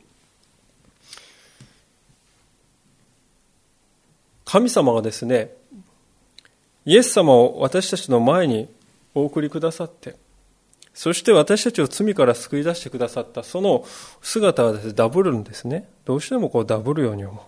[4.45, 5.51] 神様がですね、
[6.85, 8.69] イエス様を私たちの前に
[9.15, 10.17] お送りくださって、
[10.99, 13.87] そして私たちを罪から救い出してくださったその
[14.21, 15.89] 姿はですね、ダブるんですね。
[16.05, 17.41] どうしてもこうダブるように思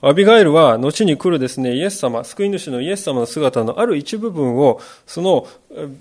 [0.00, 0.06] う。
[0.08, 5.48] アビガイルは後に来るですね、イエス様、救い主のイエス様の姿のある一部分を、その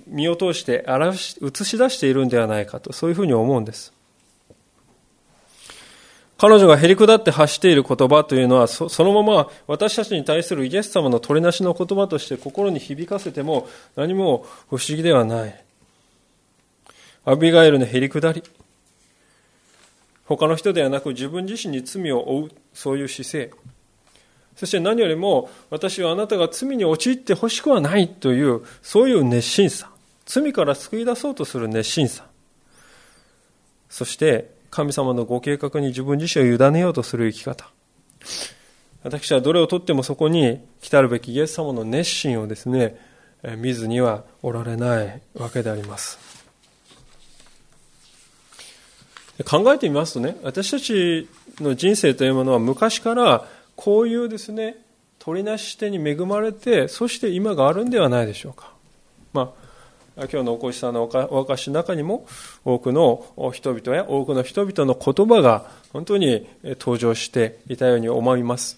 [0.05, 3.93] 身を通して表し、映し出しているんではないかと、そういうふうに思うんです。
[6.37, 15.62] 彼女がへりくだって発している言葉というのはそのまま私たちに対するイエス様の取りなしの言葉として心に響かせても何も不思議ではない。
[17.25, 18.43] アビガエルのへりくだり。
[20.25, 23.51] 他の人ではなく自分自身に罪を負う、そういう姿勢。
[24.55, 29.89] そして何よりも私はあなたが罪に陥ってほしくはないという、そういう熱心さ。
[30.25, 32.25] 罪から救い出そうとする熱心さ。
[33.89, 37.69] そして神様のご計画に自分自身を委ねようとする生き方。
[39.03, 42.97] 私はどれをとってもそこに来たるべきイエス様の熱心をですね、
[43.57, 46.32] 見ずにはおられないわけであります。
[49.45, 51.27] 考えてみますとね、私たち
[51.59, 54.77] の人生というものは昔からこういうですね、
[55.17, 58.71] 取りなし手に恵まれて、そして今があるんではないでしょうか。
[59.33, 59.63] まあ
[60.15, 62.27] 今日のお越しさんのお証の中にも
[62.63, 68.77] 多くの人々や多くの人々の言葉が本当に登場していたように思います。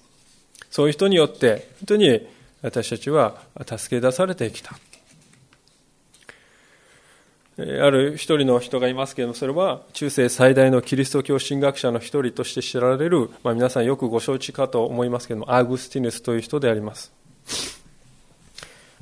[0.70, 2.26] そういう人によって本当に
[2.62, 4.80] 私たちは助け出されてきた。
[7.58, 17.14] ある一人の人がいますけれども、それは中世最大のキリスト教神学者の一人として知られる、まあ、皆さんよくご承知かと思いますけれども、アーグスティヌスという人であります。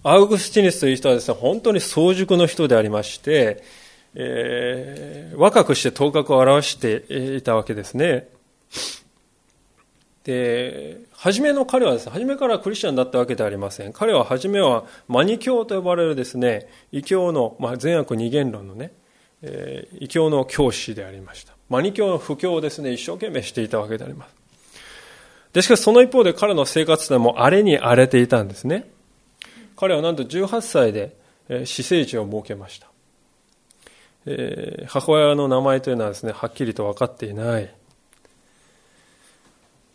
[0.05, 3.63] アウグスティヌスという人はですね、本当に早熟の人でありまして、
[4.15, 8.27] えー、若くして頭角を現していたわけですね。
[10.23, 13.93] で、初めの彼はですね、初めからクリスチャンだったわけではありません。
[13.93, 18.93] 彼は初めはマニ教と呼ばれるですね、異教の、まあ、善悪二元論のね、
[19.41, 21.53] えー、異教の教師でありました。
[21.69, 24.35] マニ教の布教をですね、一生懸命していたわけであります。
[25.51, 28.89] で、しかしその一方で彼の生活でも荒れに荒れていたんですね。
[29.75, 31.17] 彼はなんと18歳で
[31.65, 32.87] 死生地を設けました。
[34.25, 37.73] えー、母親の名前というのはですね、はっきりと分かっていない。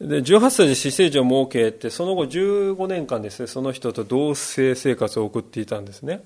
[0.01, 6.23] で、18歳で死生地を設けて、その後15年間ですね、その人と同棲生活を送っていたんですね。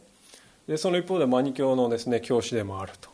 [0.69, 3.11] で、その一方でマニ教のですね、教師でもあると。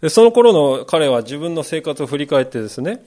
[0.00, 3.04] で、その頃の彼は自分の生活を振り返ってですね、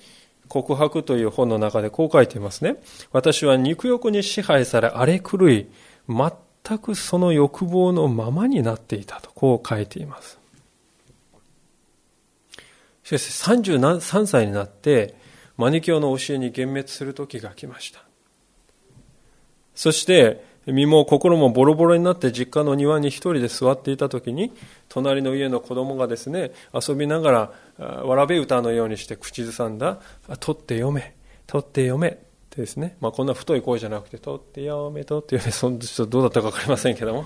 [0.47, 2.77] 告白という本の中でこう書いていますね。
[3.11, 5.67] 私は肉欲に支配され荒れ狂い、
[6.07, 10.39] 全くその欲望のままになっていたと、こう書いています。
[13.03, 15.15] しかし33歳になって、
[15.61, 18.03] マニキョの教えに幻滅する時が来ました。
[19.75, 24.53] そして、身も心もボロボロになって実家の庭に一人で座っていた時に
[24.89, 29.99] 隣の家の子供がですね遊びながらわらべ歌のようにして口ずさんだ
[30.39, 31.15] 「取って読め
[31.47, 32.15] 取って読め」っ
[32.51, 37.25] てですね、まあ、こんな太い声じゃなくて「取って読め取って読め」そんちょっとどうだったか分かりませんけども、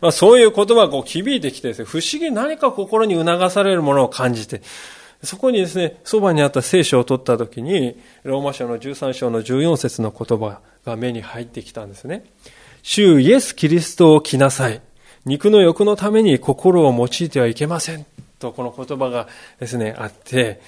[0.00, 4.62] まあ、そういう言葉がこう響いてきてですね不思議何か心に促されるものを感じて
[5.22, 12.24] そこにですね、そばにあった聖書を取った時に、ローマ書の13章の14節の言葉が目に入ってきたんですね。
[12.82, 14.82] 主イエス・キリストを着なさい。
[15.24, 18.04] 肉の欲のために心を用いてはいけません。
[18.38, 19.26] とこの言葉が
[19.58, 20.60] ですね、あって、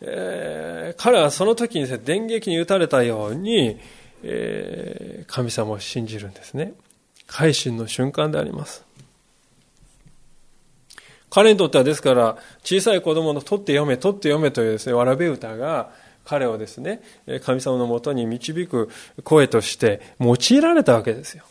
[0.00, 3.80] えー、彼はその時にですね、電撃に打たれたように、
[4.22, 6.74] えー、神様を信じるんですね。
[7.26, 8.85] 改心の瞬間であります。
[11.30, 15.90] 彼にとってはですから、小さい子供の取って読め、取って読めというですね、わらべ歌が、
[16.24, 17.00] 彼をですね、
[17.44, 18.90] 神様のもとに導く
[19.22, 21.44] 声として用いられたわけですよ。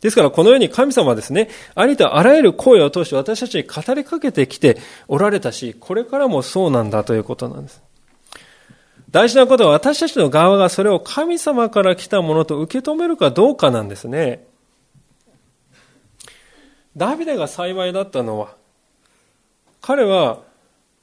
[0.00, 7.82] ですからこのように神様はですね、ありとあらゆる声を通して私たちに語りかけてきておられたし、これからもそうなんだということなんです。
[9.10, 14.46] 大事なことは私たちの側がそれを神様から来たものと受け止めるかどうかなんですね。
[16.96, 18.54] ダビデが幸いだったのは、
[19.80, 20.40] 彼は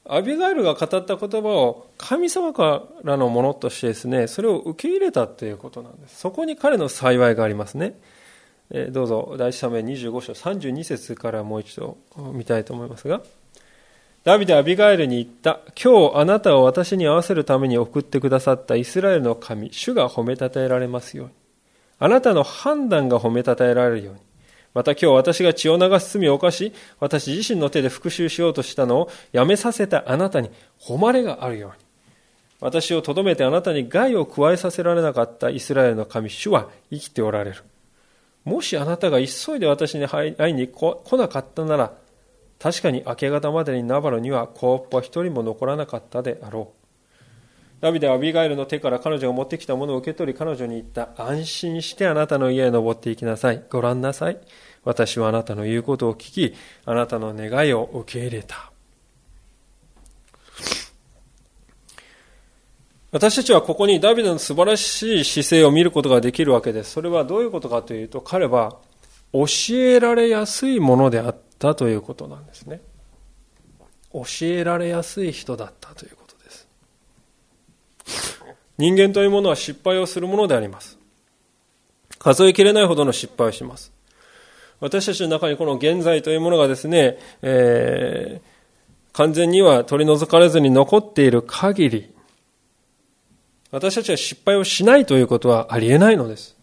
[0.08, 6.18] アビガイルが語った言葉を神様からのものとしてですね、それを受け入れたということなんです。
[6.20, 7.98] そこに彼の幸いがありますね。
[8.90, 11.98] どうぞ第一サム25章32節からもう一度
[12.32, 13.22] 見たいと思いますが
[14.24, 21.32] ダビデはアビガエルに言った今日あなたを私に合わせるために送ってくださったイスラエルの神主が褒めたたえられますように
[22.00, 24.20] あなたの判断が褒めたたえられるように
[24.76, 31.84] また今日私が血を流す罪を犯し私自身の手で復讐しようとしたのをやめさせたあなたに誉れがあるように
[32.60, 37.64] 私をとどめてあなたに害を加えさせられなかったイスラエルの神主は生きておられる
[38.46, 41.92] もしあなたが急いで私に会いに来なかったなら、
[42.60, 46.86] 確かに明け方までにナバロには子っぽ一人も残らなかったであろう。
[47.80, 51.08] ダビデはアビガイルの手から彼女が持ってきたものを受け取り彼女に言った。
[51.16, 53.64] 安心してあなたの家へ登っていきなさい。
[53.68, 54.38] ご覧なさい。
[54.86, 58.70] 私はあなたの言うことを聞き、あなたの願いを受け入れた。
[63.10, 66.92] 私たちはここにダビデの素晴らしい姿勢を見ることができるわけです。
[66.92, 68.76] それはどういうことかというと、彼は
[69.32, 72.80] 教えられやすいものであったということなんですね。
[74.12, 76.68] 教えられやすい人だったということです。
[78.78, 80.96] 人間というものは失敗をするものであります。
[82.20, 83.95] 数えきれないほどの失敗をします。
[84.80, 92.14] 私たちの中にこの現在というものがですね、えー、完全には取り除かれずに残っている限り、
[93.70, 96.56] 私たちは失敗をしないということはありえないのです。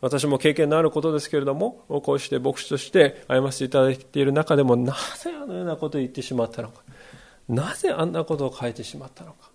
[0.00, 6.82] 私も経験のあることですけれども、こうして牧師として歩ませていただいている中でも、なぜあのようなことを言ってしまったのか。
[7.48, 9.47] なぜあんなことを書いてしまったのか。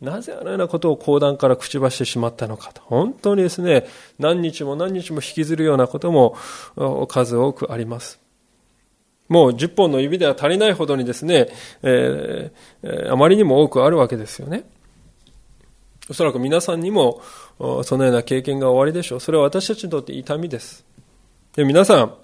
[0.00, 2.82] なぜあのようなことを講談から口走してしまったのかと。
[2.84, 3.86] 本当にですね、
[4.18, 6.36] 何日も何日も引きずるようなことも
[7.08, 8.20] 数多くあります。
[9.28, 11.48] もう10本の指では足りないほどにですね、
[11.82, 14.64] えー、あまりにも多くあるわけですよね。
[16.08, 17.20] おそらく皆さんにも
[17.82, 19.20] そのような経験が終わりでしょう。
[19.20, 20.84] それは私たちにとって痛みです。
[21.54, 22.14] で皆さん、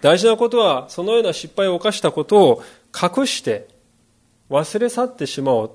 [0.00, 2.62] 大事なことは、そのような失敗を犯したことを
[2.92, 3.68] 隠して
[4.50, 5.70] 忘れ去ってしまおう。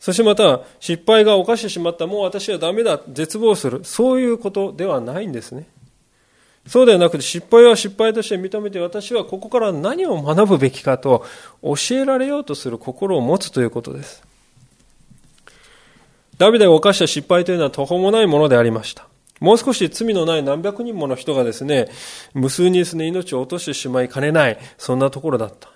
[0.00, 3.84] そしてまた、失敗が犯してしまった、もう私はダメだ、絶望する。
[3.84, 5.68] そういうことではないんですね。
[6.66, 11.24] そうではなくて、失敗は失敗として認めて、私はここから何を学ぶべきかと
[11.62, 14.22] 教えられようとする心を持つということです。
[16.38, 19.06] ダビデが犯した失敗というのは途方もないものでありました。
[19.38, 21.88] もう少し罪のない何百人もの人がですね、
[22.32, 25.71] 無数にですね、命を落としてしまいかねない、そんなところだった。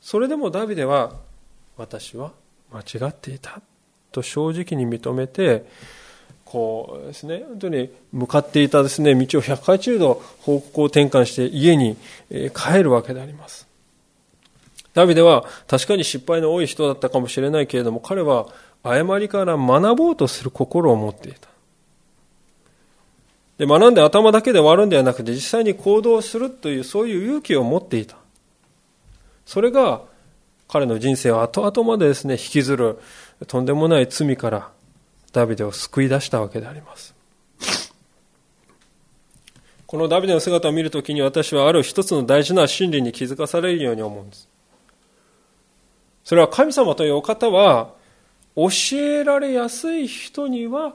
[0.00, 1.12] それでもダビデは、
[1.76, 2.32] 私は
[2.72, 3.60] 間違っていた。
[4.12, 5.64] と正直に認めて、
[6.44, 11.96] こうですね、本当に向かっていたですね、道を180度方向転換して家に
[12.28, 13.68] 帰るわけであります。
[14.92, 18.48] ダビデは確かに失敗の多い人だったかもしれないけれども、彼は
[18.82, 21.48] 誤りから学ぼうとする心を持っていた。
[23.58, 28.16] で、学んで頭だけで終わるんではなくて、実際に行動するという、そういう勇気を持っていた。
[29.50, 30.02] それが、
[30.68, 33.00] 彼の人生を後々までですね、引きずる
[33.48, 34.70] とんでもない罪から
[35.32, 37.16] ダビデを救い出したわけであります。
[39.88, 44.48] このダビデの姿を見るときに私はある一つの大事な真理に気づかされるように思うんです。
[46.22, 47.90] それは神様というお方は
[48.54, 50.94] 教えられやすい人には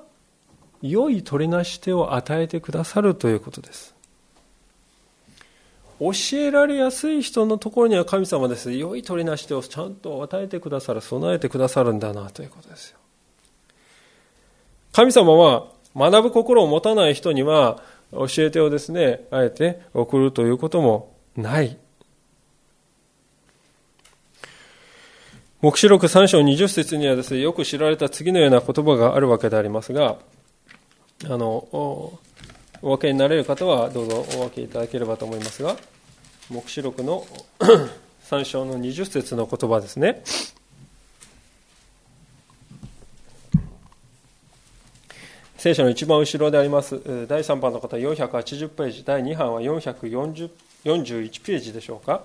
[0.82, 3.95] 良い取りなし手を与えてくださるということです。
[6.00, 8.72] 教えられやすい人のところには神様です。
[8.72, 12.98] 良い取りなし手をちゃんと与えてくださる、備えてくださるんだなということですよ。
[14.92, 17.82] 神様は学ぶ心を持たない人には
[18.12, 21.78] 教え手をですね、あえて送るということもない。
[25.62, 30.18] 黙示録3章20節にはですね、よく知られた次のような言葉があるわけでありますが、
[31.24, 32.20] あの、
[32.82, 35.76] お分けになれる方はどうぞお分けいただければと思いますが、
[36.50, 37.26] 黙示録の
[38.30, 40.24] 3章の20節の言葉ですね。
[45.58, 50.50] 聖書の一番後ろであります、第3版の方480ページ、第2版は441
[51.44, 52.24] ページでしょうか。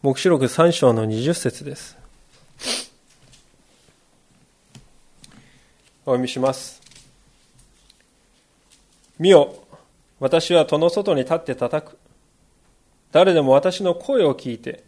[0.00, 1.96] 黙示録3章の20節です。
[6.06, 6.83] お読みします。
[9.18, 9.54] 見よ、
[10.18, 11.98] 私は戸の外に立って叩く。
[13.12, 14.82] 誰でも私の声を聞いて、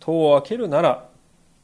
[0.00, 1.08] 戸を開けるなら、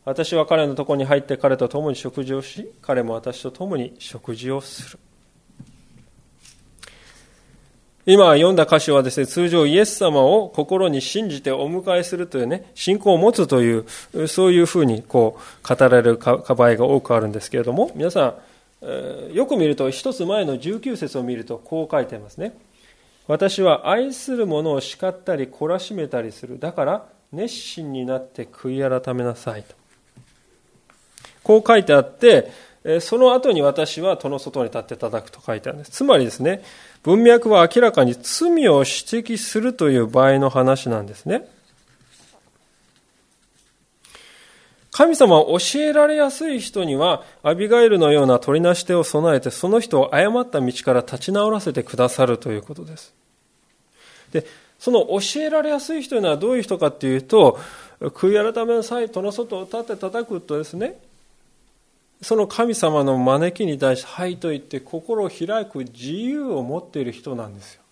[0.05, 4.99] 私は彼のとこに入って彼と共に食事をし、彼も私と共に食事をする。
[8.07, 13.85] 今読んだ歌詞はですね、通常イエス様を心に信じてお迎えするというね、信仰を持つとい
[14.15, 18.35] う、そういうふうにこう語られる場合が多くあるんですけれども、皆さん、
[18.81, 22.57] よく見ると、一つ前の19節を見るとこう書いてますね。
[23.27, 26.59] 私は愛する者を叱ったり懲らしめたりする。
[26.59, 29.75] だから熱心になって悔い改めなさいと。
[31.43, 32.51] こう書いてあって、
[33.01, 35.91] その後に私は戸の外に立って叩くと書いてあるんです。
[35.91, 36.63] つまりですね、
[37.03, 41.47] 文脈は明らかに罪を指摘するという場合の話なんですね。
[44.99, 53.15] 神様は教えられやすい人には、アビガイルのような取りなし手を備えて、その人を誤った道から立ち直らせてくださるということです。
[54.33, 54.45] で、
[54.77, 57.61] その教えられやすい人というのはどういう人かっていうと、
[58.01, 60.99] 悔い改めの際、戸の外を立って叩くとですね、
[62.21, 67.83] その神様の招きに対して、はいと言って心を開く自由を持っている人なんですよ。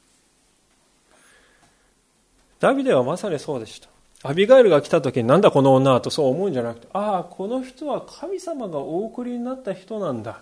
[2.58, 3.95] ダビデはまさにそうでした。
[4.22, 10.40] アビガイルが来た時になんだこの女はとそう思うんじゃなくて、ああ、この人は神様がお送りになった人なんだ。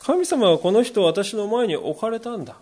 [0.00, 2.56] 神様はこの人を私の前に置かれたんだ。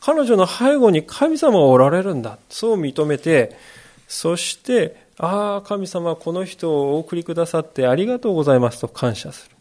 [0.00, 2.38] 彼女の背後に神様がおられるんだ。
[2.48, 3.56] そう認めて、
[4.08, 9.56] そしてああ、神様、この人をお送りくださってありがとうございますと感謝する。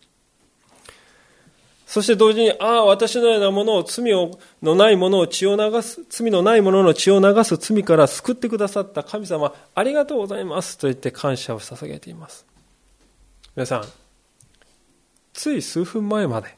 [1.90, 4.06] そして同時に、ああ、私のようなものを、罪
[4.62, 12.46] のないものを血を流す、罪のないものの血を流す罪から救ってくださった神様、ありがとうございますと言って感謝を捧げています。
[13.56, 13.86] 皆さん、
[15.34, 16.56] つい数分前まで、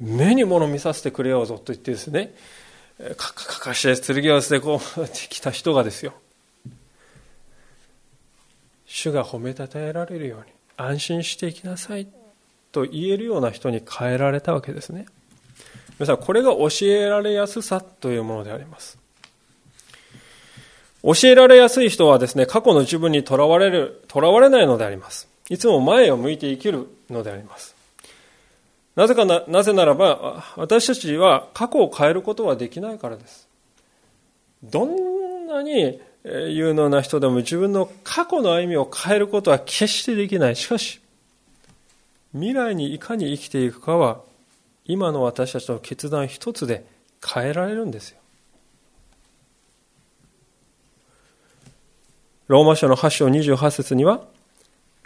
[0.00, 2.34] 目に物見させてくれようぞと言ってですね、
[3.18, 6.14] かかかかして剣を捨てこう 来た人がですよ。
[8.86, 10.46] 主が褒めたたえられるように
[10.78, 12.08] 安心していきなさい
[12.76, 15.06] と言えるような人に変えられたわけですね
[15.98, 18.98] 皆さんこれが教えられやすさというものであります
[21.02, 27.74] 教えられやすい人はですね過去の自分にとらわれるとらわれないのでありますいつも前を向いて生きるのであります
[28.94, 33.46] なぜかな、なぜならば、私たちは過去を変えることはできないからです。
[34.62, 40.56] どんなに有能な人でも自分の過去の歩みを変えることは決してできない。
[40.56, 40.98] しかし、
[42.36, 44.20] 未来にいかに生きていくかは、
[44.84, 46.86] 今の私たちの決断一つで
[47.24, 48.18] 変えられるんですよ。
[52.48, 54.20] ローマ書の8章28節には、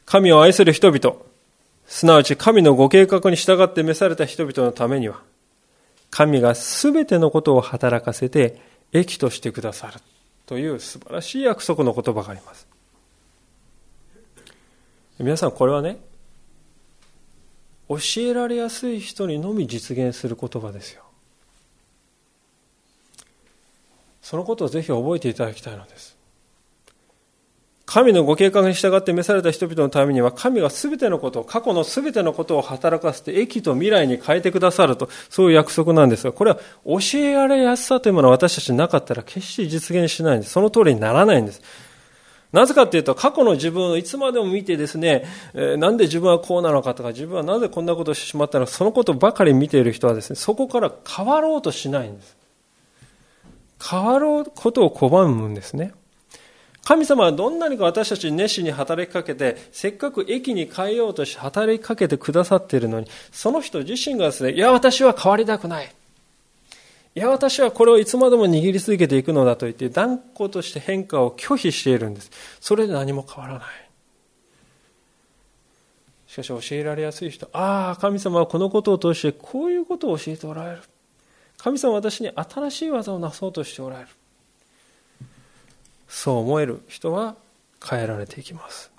[0.05, 1.17] 神を愛する人々、
[1.87, 5.23] すなわち神のご計画に従って召された人々のためには、
[6.11, 8.61] 神がすべてのことを働かせて
[8.93, 10.01] 益としてくださる。
[10.51, 12.67] という素晴らしい約束の言葉があります
[15.21, 15.99] 皆さんこれはね
[17.91, 21.03] 教えられやすい人にのみ実現する言葉ですよ
[24.23, 26.17] そのことをぜひ覚えていただきたいのです
[27.91, 40.53] 神のご計画に従って召された人々のためには、神が全てのことを、過去の全てのことを働かせて、益と未来に変えてくださると、そういう約束なんですが、これは教えられやすさというものは私たちなかったら決して実現しないんです。
[40.53, 41.63] その通りにならないんです。
[42.53, 45.25] なぜかというと、過去の自分をいつまでも見てですね、
[45.55, 52.37] え、なんで自分はこうなのかとか、自分はなぜこんなことをしてしまったのか、そのことばかり見ている人はですね、そこから変わろうとしないんです。
[53.83, 55.93] 変わろうことを拒むんですね。
[56.85, 65.95] 神様はどんなにか私たち熱心に働きかけて、せっかく駅に変えようとして働きかけてくださっているのに、その人自身がですね、いや、私は変わりたくない。
[67.15, 72.31] いや、私はこれをいつまでも握り続けていくのだと言って、断固として変化を拒否しているんです。
[72.61, 73.91] それで何も変わらない。
[76.29, 80.83] しかし教えられやすい人、ああ、神様はこのことを通してこういうことを教えておられる。
[81.59, 84.09] 神様は私に新しい技をなそうとしておられる。
[86.09, 87.35] そう思える人は
[87.85, 88.93] 変えられていきます。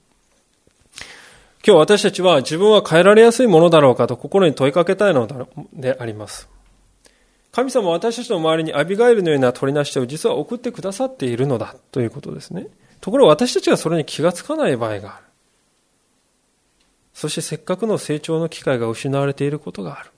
[1.65, 6.50] 今日私たちは自分は変えられやすいものだろうかと心に問いかけたいのであります。
[7.51, 12.67] 神様は私たちの周りにアビガイルのような取りなし手を実は送ってくださっているのだということですね。
[13.01, 15.25] ところが私たちがそれに気がつかない場合がある。
[17.13, 20.11] そしてせっかくの成長の機会が失われていることがある。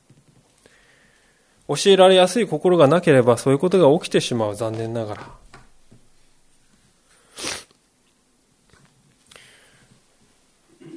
[1.69, 5.43] 教えられやすい心がなければそういうことが起きてしまう残念ながら。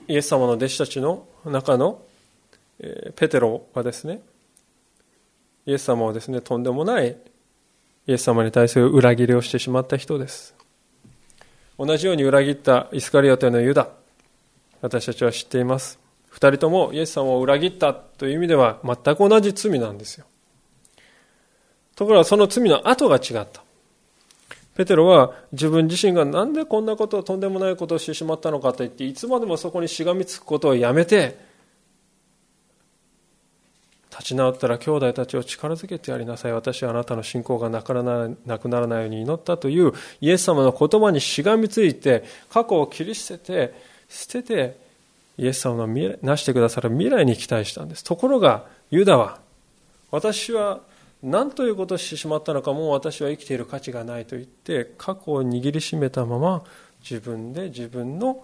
[0.09, 2.03] イエス様の弟子たちの中の
[3.17, 4.21] ペテロはですね、
[5.67, 7.17] イエス様をですね、とんでもない
[8.07, 10.55] イエス様に対する裏切りをしてしまった人です。
[11.79, 13.89] 同じように裏切ったイスカリオテのユダ、
[14.81, 15.99] 私たちは知っています。
[16.29, 20.27] 二人ともイエス様を裏切ったという意味では全く同じ罪なんですよ。
[21.97, 23.63] ところがその罪の後が違った。
[24.77, 31.39] ペテロは自分自身がなんでこんなことをとんでもないことをしてしまったのかと言っていつまでもそこにしがみつくことをやめて
[34.19, 36.53] 立ち直ったら兄弟たちを力づけてやりなさい。
[36.53, 43.75] 私はあなたの信仰がなくならないように祈ったというイエス様の言葉にしがみついて過去を切り捨てて
[44.09, 44.77] 捨てて
[45.37, 48.05] イエス様の成してくださる未来に期待したんです。
[48.05, 49.39] ところがユダは
[50.11, 50.81] 私は
[51.23, 56.65] 何ということをしてしまったのかもう私は生きている価値がないと言って過去を握りしめたまま
[57.01, 58.43] 自分で自分の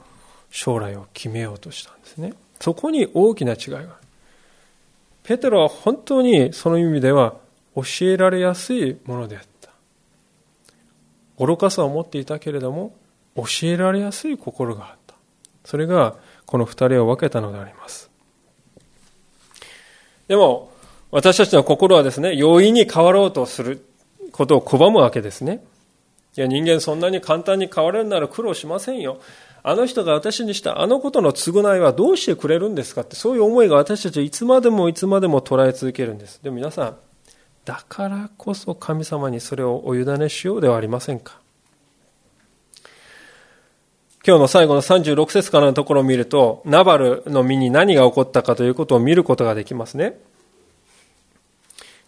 [0.50, 2.34] 将来を決めようとしたんですね。
[2.60, 3.88] そこに大きな違いがある。
[5.22, 7.36] ペテロは本当にその意味では
[7.74, 9.70] 教えられやすいものであった
[11.38, 12.94] 愚かさを持っていたけれども
[13.36, 15.14] 教えられやすい心があった
[15.64, 18.10] それがこの二人を分けたのであります
[20.28, 20.72] でも
[21.12, 23.84] 私たちの心はですね、容易に変わろうとする
[24.32, 25.62] ことを拒むわけですね。
[26.38, 29.20] いや、人間そんなに簡単に変われるなら苦労しませんよ。
[29.64, 33.02] あの人が私にしたあのことの償いはどうしてくれるんですか？
[33.02, 36.42] って、そういう思いが私たちはいつまでもいつまでも捉え続けるんです。
[36.42, 36.96] でも皆さん、
[37.64, 41.38] だからこそ神様にそれをお委ねしようではありませんか？
[44.26, 50.18] 今日の最後の36節からのところを見ると、ナバルの身に何が起こったかということを見ることができますね。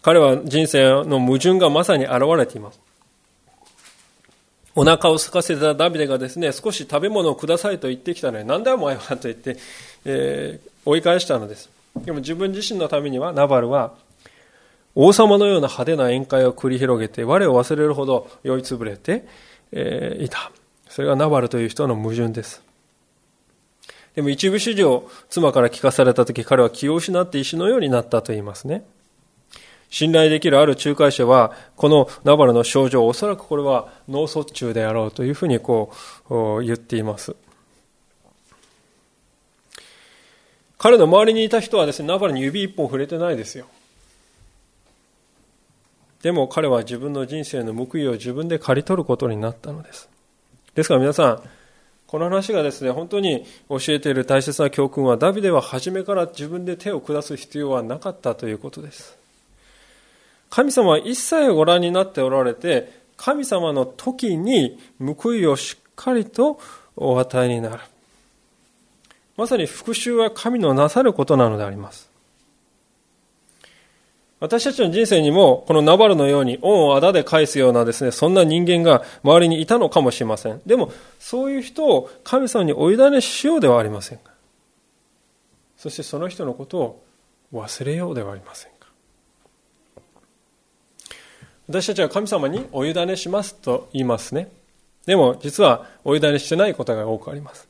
[0.01, 2.79] 彼は人生の矛盾がまさに現れています。
[4.75, 9.57] お腹を空かせたダビデがですね、少し食べ物をくださいと言ってきたのに、なんだよお前はと言って、
[10.03, 11.69] えー、追い返したのです。
[12.03, 13.93] でも自分自身のためには、ナバルは、
[14.93, 19.25] 王様のような派手な宴会を繰り広げて、我を忘れるほど酔いつぶれて、
[19.71, 20.51] えー、いた。
[20.89, 22.61] それがナバルという人の矛盾です。
[24.15, 28.83] でも一部始終、妻から聞かされた時、彼は気を失って石のようになったと言いますね。
[29.89, 35.91] 信頼できるある仲介者は、このナバルの症状、おそらくこれは脳卒中であろうというふうにこ
[36.29, 37.35] う言っています。
[40.77, 43.65] 彼の周りにいた人はですね、ナバルに指一本触れてないですよ。
[46.21, 50.09] でも彼は自分の人生の報いを自分で刈り取ることになったのです。
[50.73, 51.41] ですから皆さん、
[52.07, 59.17] この話がですね、本当に教えている大切な教訓は、ダビデは初めから自分で手を下す必要はなかったということです。
[60.55, 66.61] 神様は一切ご覧になっておられて、神様の時に報いをしっかりと
[66.95, 67.83] お与えになる。
[69.35, 72.09] まさに復讐は神のなさることなのであります。
[74.39, 80.61] 私たちの人生にも、このナバルのように恩をあだで返すようなですね、そんな人間が周りにいたのかもしれません。
[80.65, 80.89] でも、
[81.19, 84.31] そういう人を神様にお委ねしようではありませんか。
[85.75, 87.03] そしてその人のことを
[87.51, 88.74] 忘れようではありません。
[91.67, 94.49] 私たちは神様にお委ねしますと言いますね。
[95.05, 97.67] でも実はお委ねしてないことが多くあります。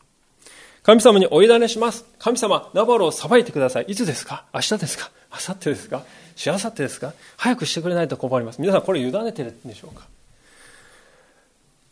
[0.83, 2.05] 神様にお委ねします。
[2.19, 3.85] 神様、ナバロを裁いてください。
[3.87, 4.45] いつですか？
[4.53, 5.11] 明日ですか？
[5.31, 6.03] 明後日ですか？
[6.35, 7.13] しあさってですか？
[7.37, 8.61] 早くしてくれないと困ります。
[8.61, 10.05] 皆さんこれ委ねてるんでしょうか？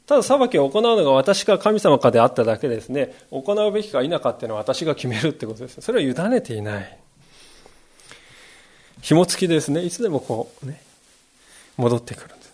[0.05, 5.79] ただ裁きを行うのが私か神様かであっただけですね、行うべきか否かっていうのは私が決めるってことです。
[5.79, 6.99] それは委ねていない。
[9.01, 9.81] 紐付きですね。
[9.81, 10.81] いつでもこうね、
[11.77, 12.53] 戻ってくるんです。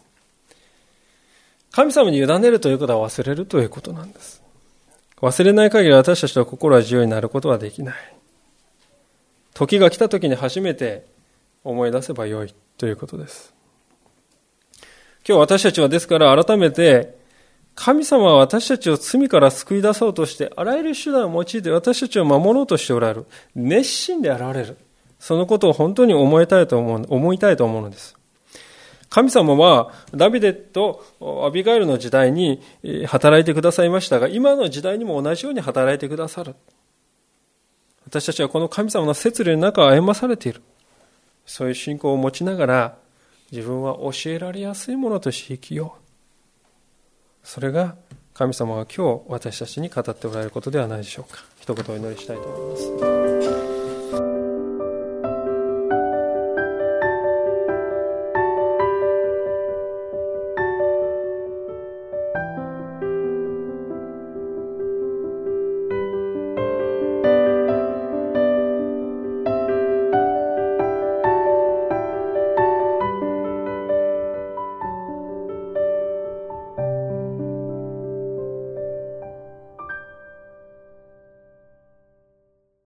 [1.72, 4.42] 神様に委ねるということは忘れるということなんです。
[5.22, 7.96] 忘れない限り私たちの心は自由になることはできない。
[9.54, 11.06] 時が来た時に初めて
[11.64, 13.54] 思い出せばよいということです。
[15.28, 17.18] 今日私たちはですから改めて
[17.76, 23.26] 神様は私たちを罪から救い出そうとしてあらゆる手段を用いて私たちを守ろうとしておられる。
[23.56, 24.78] 熱心で現れる。
[25.20, 28.19] そのことを本当に思いたいと思う、思いたいと思うのです。
[29.10, 31.04] 神様はダビデと
[31.46, 32.62] アビガイルの時代に
[33.08, 36.56] 働いてくださいましたが、今の時代にも同じように働いてくださる。
[38.06, 40.62] 私たちはこの神様の摂理の中を歩まされている。
[41.46, 42.96] そういう信仰を持ちながら、
[43.52, 46.02] 自分は教えられやすいものとして生きよう。
[47.44, 47.96] それが
[48.36, 51.44] 神様が今日私たちに語っておられることではないでしょうか。
[51.60, 54.49] 一言お祈りしたいと思います。